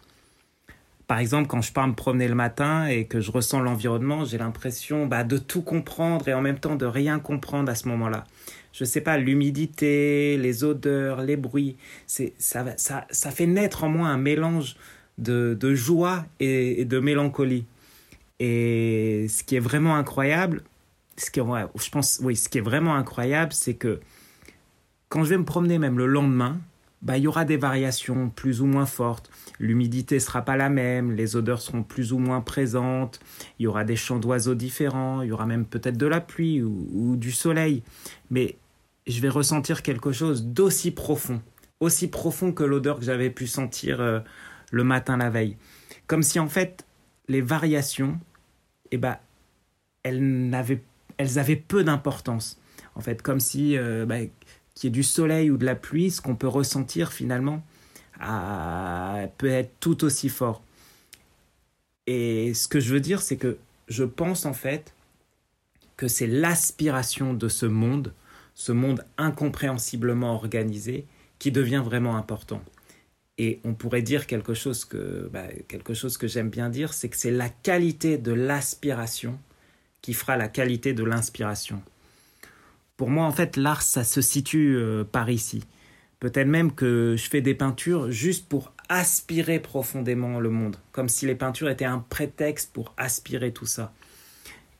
Par 1.12 1.18
exemple, 1.18 1.46
quand 1.46 1.61
je 1.61 1.75
pars 1.75 1.87
me 1.87 1.92
promener 1.92 2.27
le 2.27 2.35
matin 2.35 2.87
et 2.87 3.05
que 3.05 3.20
je 3.20 3.31
ressens 3.31 3.61
l'environnement, 3.61 4.25
j'ai 4.25 4.38
l'impression 4.38 5.05
bah, 5.05 5.25
de 5.25 5.37
tout 5.37 5.61
comprendre 5.61 6.27
et 6.27 6.33
en 6.33 6.40
même 6.40 6.59
temps 6.59 6.75
de 6.75 6.87
rien 6.87 7.18
comprendre 7.18 7.70
à 7.70 7.75
ce 7.75 7.87
moment-là. 7.88 8.25
Je 8.72 8.85
ne 8.85 8.88
sais 8.88 9.03
pas, 9.03 9.18
l'humidité, 9.18 10.38
les 10.38 10.64
odeurs, 10.64 11.20
les 11.20 11.37
bruits, 11.37 11.77
c'est 12.07 12.33
ça, 12.38 12.64
ça, 12.79 13.31
fait 13.31 13.44
naître 13.44 13.85
en 13.85 13.90
moi 13.90 14.09
un 14.09 14.16
mélange 14.16 14.77
de, 15.18 15.53
de 15.53 15.75
joie 15.75 16.25
et, 16.40 16.87
de 16.87 16.98
mélancolie. 16.98 17.66
Et 18.38 19.27
ce 19.29 19.44
qui 19.44 19.57
est 19.57 19.61
vraiment 19.61 19.96
incroyable, 19.96 20.62
ce 21.18 21.31
qui 21.31 21.40
je 21.40 21.90
pense, 21.90 22.20
oui, 22.22 22.37
ce 22.37 22.48
qui 22.48 22.57
est 22.57 22.62
vraiment 22.62 22.94
incroyable, 22.94 23.53
c'est 23.53 23.75
que 23.75 24.01
quand 25.11 25.25
je 25.25 25.29
vais 25.29 25.38
me 25.38 25.44
promener 25.44 25.79
même 25.79 25.98
le 25.98 26.07
lendemain, 26.07 26.59
bah, 27.03 27.19
il 27.19 27.25
y 27.25 27.27
aura 27.27 27.45
des 27.45 27.57
variations 27.57 28.31
plus 28.31 28.61
ou 28.61 28.67
moins 28.67 28.87
fortes. 28.87 29.29
L'humidité 29.59 30.21
sera 30.21 30.43
pas 30.43 30.57
la 30.57 30.69
même, 30.69 31.12
les 31.12 31.35
odeurs 31.37 31.61
seront 31.61 31.83
plus 31.83 32.12
ou 32.12 32.19
moins 32.19 32.41
présentes, 32.41 33.21
il 33.59 33.65
y 33.65 33.67
aura 33.67 33.85
des 33.85 33.97
chants 33.97 34.21
d'oiseaux 34.21 34.55
différents, 34.55 35.23
il 35.23 35.29
y 35.29 35.33
aura 35.33 35.47
même 35.47 35.65
peut-être 35.65 35.97
de 35.97 36.07
la 36.07 36.21
pluie 36.21 36.62
ou, 36.62 37.17
du 37.17 37.33
soleil. 37.33 37.83
Mais 38.31 38.57
je 39.07 39.21
vais 39.21 39.29
ressentir 39.29 39.83
quelque 39.83 40.12
chose 40.12 40.45
d'aussi 40.45 40.93
profond, 40.93 41.43
aussi 41.81 42.09
profond 42.09 42.53
que 42.53 42.62
l'odeur 42.62 43.01
que 43.01 43.05
j'avais 43.05 43.31
pu 43.31 43.49
sentir 43.49 44.01
euh, 44.01 44.21
le 44.71 44.85
matin 44.85 45.17
la 45.17 45.29
veille. 45.29 45.57
Comme 46.07 46.23
si 46.23 46.38
en 46.38 46.49
fait 46.49 46.87
les 47.29 47.41
variations, 47.41 48.21
eh 48.93 48.97
ben, 48.97 49.17
elles, 50.05 50.55
avaient, 50.55 50.83
elles 51.19 51.38
avaient 51.41 51.57
peu 51.57 51.83
d'importance. 51.83 52.61
En 52.95 53.01
fait, 53.01 53.23
comme 53.23 53.41
si 53.41 53.77
euh, 53.77 54.05
bah, 54.07 54.17
qu'il 54.75 54.89
y 54.89 54.91
ait 54.91 54.93
du 54.93 55.03
soleil 55.03 55.51
ou 55.51 55.57
de 55.57 55.65
la 55.65 55.75
pluie, 55.75 56.11
ce 56.11 56.21
qu'on 56.21 56.37
peut 56.37 56.49
ressentir 56.49 57.13
finalement 57.13 57.65
peut 59.39 59.49
être 59.49 59.73
tout 59.81 60.05
aussi 60.05 60.29
fort. 60.29 60.63
Et 62.07 62.55
ce 62.55 62.69
que 62.69 62.81
je 62.81 62.93
veux 62.93 63.01
dire, 63.01 63.21
c'est 63.21 63.37
que 63.37 63.59
je 63.89 64.05
pense 64.05 64.47
en 64.47 64.53
fait 64.53 64.95
que 65.97 66.09
c'est 66.09 66.27
l'aspiration 66.27 67.35
de 67.35 67.49
ce 67.49 67.67
monde, 67.67 68.13
ce 68.55 68.73
monde 68.73 69.05
incompréhensiblement 69.19 70.35
organisé, 70.35 71.07
qui 71.39 71.51
devient 71.51 71.83
vraiment 71.85 72.17
important. 72.17 72.63
Et 73.39 73.61
on 73.65 73.75
pourrait 73.75 74.03
dire 74.03 74.27
quelque 74.27 74.55
chose 74.55 74.85
que, 74.85 75.29
bah, 75.33 75.49
quelque 75.69 75.95
chose 75.95 76.17
que 76.17 76.29
j'aime 76.29 76.51
bien 76.51 76.69
dire, 76.69 76.93
c'est 76.93 77.09
que 77.09 77.17
c'est 77.17 77.31
la 77.31 77.49
qualité 77.49 78.19
de 78.19 78.33
l'aspiration 78.33 79.39
qui 80.01 80.13
fera 80.13 80.37
la 80.37 80.49
qualité 80.49 80.93
de 80.93 81.03
l'inspiration. 81.03 81.83
Pour 83.03 83.11
moi, 83.11 83.25
en 83.25 83.33
fait, 83.33 83.57
l'art, 83.57 83.83
ça 83.83 84.05
se 84.05 84.21
situe 84.21 84.77
euh, 84.77 85.03
par 85.03 85.29
ici. 85.29 85.65
Peut-être 86.21 86.47
même 86.47 86.71
que 86.71 87.17
je 87.19 87.29
fais 87.29 87.41
des 87.41 87.57
peintures 87.57 88.12
juste 88.12 88.49
pour 88.49 88.73
aspirer 88.88 89.59
profondément 89.59 90.38
le 90.38 90.51
monde, 90.51 90.77
comme 90.93 91.09
si 91.09 91.27
les 91.27 91.35
peintures 91.35 91.69
étaient 91.69 91.85
un 91.85 91.99
prétexte 91.99 92.73
pour 92.73 92.95
aspirer 92.97 93.51
tout 93.51 93.67
ça. 93.67 93.93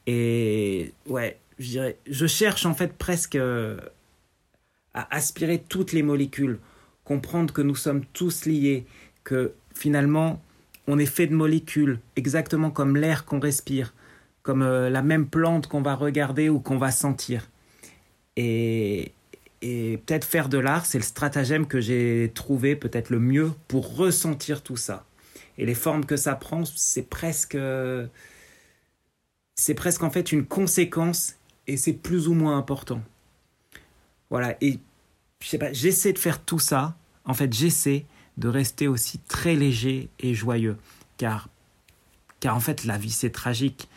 Et 0.07 0.95
ouais, 1.09 1.41
je 1.59 1.67
dirais, 1.67 1.99
je 2.09 2.27
cherche 2.29 2.65
en 2.65 2.75
fait 2.75 2.93
presque 2.93 3.35
euh, 3.35 3.77
à 4.95 5.13
aspirer 5.17 5.59
toutes 5.59 5.91
les 5.91 6.05
molécules, 6.05 6.61
comprendre 7.03 7.53
que 7.53 7.61
nous 7.61 7.75
sommes 7.75 8.05
tous 8.13 8.45
liés, 8.45 8.87
que 9.25 9.53
finalement 9.75 10.41
on 10.87 10.97
est 11.01 11.07
fait 11.07 11.27
de 11.27 11.35
molécules, 11.35 11.99
exactement 12.15 12.71
comme 12.71 12.97
l'air 12.97 13.25
qu'on 13.25 13.41
respire, 13.41 13.93
comme 14.45 14.63
euh, 14.63 14.91
la 14.91 15.03
même 15.03 15.27
plante 15.27 15.67
qu'on 15.67 15.83
va 15.83 15.97
regarder 15.97 16.49
ou 16.49 16.61
qu'on 16.61 16.79
va 16.79 16.93
sentir. 16.93 17.49
Et, 18.37 19.13
et 19.61 19.99
peut-être 19.99 20.25
faire 20.25 20.49
de 20.49 20.59
l'art, 20.59 20.87
c'est 20.87 20.99
le 20.99 21.05
stratagème 21.05 21.67
que 21.67 21.81
j'ai 21.81 22.31
trouvé 22.35 22.77
peut-être 22.77 23.11
le 23.11 23.21
mieux 23.21 23.53
pour 23.69 23.97
ressentir 23.97 24.63
tout 24.63 24.77
ça. 24.77 25.05
Et 25.59 25.67
les 25.67 25.75
formes 25.75 26.05
que 26.05 26.17
ça 26.17 26.35
prend, 26.35 26.65
c'est 26.65 27.09
presque, 27.09 27.57
c'est 29.55 29.75
presque 29.75 30.03
en 30.03 30.11
fait 30.11 30.33
une 30.33 30.45
conséquence 30.45 31.37
et 31.67 31.77
c'est 31.77 31.93
plus 31.93 32.29
ou 32.29 32.35
moins 32.35 32.57
important. 32.59 33.03
Voilà. 34.31 34.57
Et 34.61 34.79
je 35.41 35.49
sais 35.49 35.59
pas, 35.59 35.73
j'essaie 35.73 36.13
de 36.13 36.19
faire 36.19 36.43
tout 36.43 36.59
ça. 36.59 36.97
En 37.25 37.35
fait, 37.35 37.53
j'essaie 37.53 38.07
de 38.39 38.49
rester 38.49 38.89
aussi 38.89 39.19
très 39.19 39.55
léger 39.55 40.09
et 40.19 40.35
joyeux, 40.35 40.77
car, 41.19 41.49
car 42.41 42.57
en 42.57 42.61
fait, 42.61 42.85
la 42.85 42.97
vie 42.99 43.11
c'est 43.11 43.31
tragique. 43.31 43.89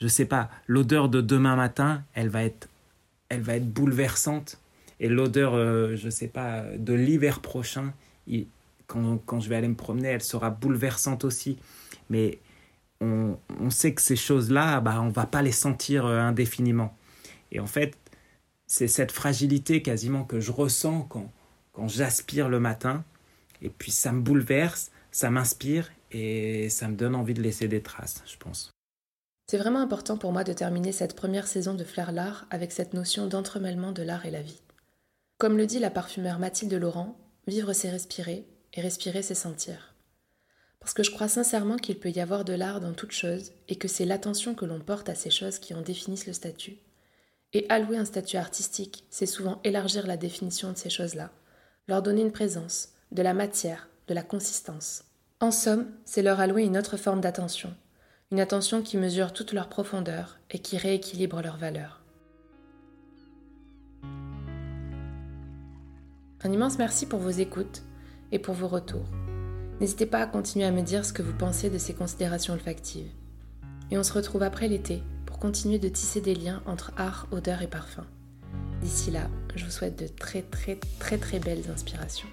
Je 0.00 0.06
sais 0.06 0.24
pas, 0.24 0.50
l'odeur 0.66 1.08
de 1.08 1.20
demain 1.20 1.56
matin, 1.56 2.02
elle 2.14 2.28
va 2.28 2.44
être 2.44 2.68
elle 3.30 3.40
va 3.40 3.56
être 3.56 3.72
bouleversante. 3.72 4.60
Et 4.98 5.08
l'odeur, 5.08 5.54
euh, 5.54 5.96
je 5.96 6.06
ne 6.06 6.10
sais 6.10 6.28
pas, 6.28 6.62
de 6.76 6.92
l'hiver 6.92 7.40
prochain, 7.40 7.94
quand, 8.86 9.18
quand, 9.24 9.40
je 9.40 9.48
vais 9.48 9.56
aller 9.56 9.68
me 9.68 9.74
promener, 9.74 10.08
elle 10.08 10.22
sera 10.22 10.50
bouleversante 10.50 11.24
aussi. 11.24 11.56
Mais 12.10 12.38
on, 13.00 13.38
on 13.58 13.70
sait 13.70 13.94
que 13.94 14.02
ces 14.02 14.16
choses-là, 14.16 14.80
bah, 14.80 15.00
on 15.00 15.06
ne 15.06 15.12
va 15.12 15.26
pas 15.26 15.40
les 15.40 15.52
sentir 15.52 16.04
euh, 16.04 16.18
indéfiniment. 16.18 16.94
Et 17.50 17.60
en 17.60 17.66
fait, 17.66 17.96
c'est 18.66 18.88
cette 18.88 19.12
fragilité 19.12 19.80
quasiment 19.80 20.24
que 20.24 20.38
je 20.38 20.52
ressens 20.52 21.02
quand, 21.08 21.32
quand 21.72 21.88
j'aspire 21.88 22.48
le 22.48 22.60
matin. 22.60 23.04
Et 23.62 23.70
puis 23.70 23.90
ça 23.90 24.12
me 24.12 24.20
bouleverse, 24.20 24.90
ça 25.10 25.30
m'inspire 25.30 25.90
et 26.12 26.68
ça 26.68 26.88
me 26.88 26.94
donne 26.94 27.14
envie 27.14 27.34
de 27.34 27.42
laisser 27.42 27.68
des 27.68 27.82
traces, 27.82 28.22
je 28.26 28.36
pense. 28.36 28.70
C'est 29.50 29.58
vraiment 29.58 29.80
important 29.80 30.16
pour 30.16 30.30
moi 30.30 30.44
de 30.44 30.52
terminer 30.52 30.92
cette 30.92 31.16
première 31.16 31.48
saison 31.48 31.74
de 31.74 31.82
Flair 31.82 32.12
l'art 32.12 32.46
avec 32.50 32.70
cette 32.70 32.94
notion 32.94 33.26
d'entremêlement 33.26 33.90
de 33.90 34.04
l'art 34.04 34.24
et 34.24 34.30
la 34.30 34.42
vie. 34.42 34.60
Comme 35.38 35.56
le 35.56 35.66
dit 35.66 35.80
la 35.80 35.90
parfumeur 35.90 36.38
Mathilde 36.38 36.72
Laurent, 36.74 37.18
vivre 37.48 37.72
c'est 37.72 37.90
respirer, 37.90 38.46
et 38.74 38.80
respirer 38.80 39.22
c'est 39.22 39.34
sentir. 39.34 39.96
Parce 40.78 40.94
que 40.94 41.02
je 41.02 41.10
crois 41.10 41.26
sincèrement 41.26 41.78
qu'il 41.78 41.98
peut 41.98 42.12
y 42.12 42.20
avoir 42.20 42.44
de 42.44 42.52
l'art 42.52 42.80
dans 42.80 42.92
toute 42.92 43.10
chose, 43.10 43.50
et 43.66 43.74
que 43.74 43.88
c'est 43.88 44.04
l'attention 44.04 44.54
que 44.54 44.64
l'on 44.64 44.78
porte 44.78 45.08
à 45.08 45.16
ces 45.16 45.30
choses 45.30 45.58
qui 45.58 45.74
en 45.74 45.80
définissent 45.80 46.28
le 46.28 46.32
statut. 46.32 46.78
Et 47.52 47.66
allouer 47.70 47.96
un 47.96 48.04
statut 48.04 48.36
artistique, 48.36 49.04
c'est 49.10 49.26
souvent 49.26 49.58
élargir 49.64 50.06
la 50.06 50.16
définition 50.16 50.70
de 50.70 50.78
ces 50.78 50.90
choses-là, 50.90 51.32
leur 51.88 52.02
donner 52.02 52.22
une 52.22 52.30
présence, 52.30 52.90
de 53.10 53.22
la 53.22 53.34
matière, 53.34 53.88
de 54.06 54.14
la 54.14 54.22
consistance. 54.22 55.06
En 55.40 55.50
somme, 55.50 55.90
c'est 56.04 56.22
leur 56.22 56.38
allouer 56.38 56.62
une 56.62 56.78
autre 56.78 56.96
forme 56.96 57.20
d'attention, 57.20 57.74
une 58.32 58.38
attention 58.38 58.80
qui 58.80 58.96
mesure 58.96 59.32
toute 59.32 59.52
leur 59.52 59.68
profondeur 59.68 60.38
et 60.50 60.60
qui 60.60 60.78
rééquilibre 60.78 61.42
leur 61.42 61.56
valeur. 61.56 62.00
Un 66.42 66.52
immense 66.52 66.78
merci 66.78 67.06
pour 67.06 67.18
vos 67.18 67.30
écoutes 67.30 67.82
et 68.30 68.38
pour 68.38 68.54
vos 68.54 68.68
retours. 68.68 69.08
N'hésitez 69.80 70.06
pas 70.06 70.20
à 70.20 70.26
continuer 70.26 70.64
à 70.64 70.70
me 70.70 70.82
dire 70.82 71.04
ce 71.04 71.12
que 71.12 71.22
vous 71.22 71.36
pensez 71.36 71.70
de 71.70 71.78
ces 71.78 71.92
considérations 71.92 72.54
olfactives. 72.54 73.10
Et 73.90 73.98
on 73.98 74.04
se 74.04 74.12
retrouve 74.12 74.44
après 74.44 74.68
l'été 74.68 75.02
pour 75.26 75.40
continuer 75.40 75.80
de 75.80 75.88
tisser 75.88 76.20
des 76.20 76.36
liens 76.36 76.62
entre 76.66 76.92
art, 76.96 77.26
odeur 77.32 77.62
et 77.62 77.66
parfum. 77.66 78.06
D'ici 78.80 79.10
là, 79.10 79.28
je 79.56 79.64
vous 79.64 79.70
souhaite 79.72 79.98
de 79.98 80.06
très 80.06 80.42
très 80.42 80.78
très 81.00 81.18
très 81.18 81.40
belles 81.40 81.68
inspirations. 81.68 82.28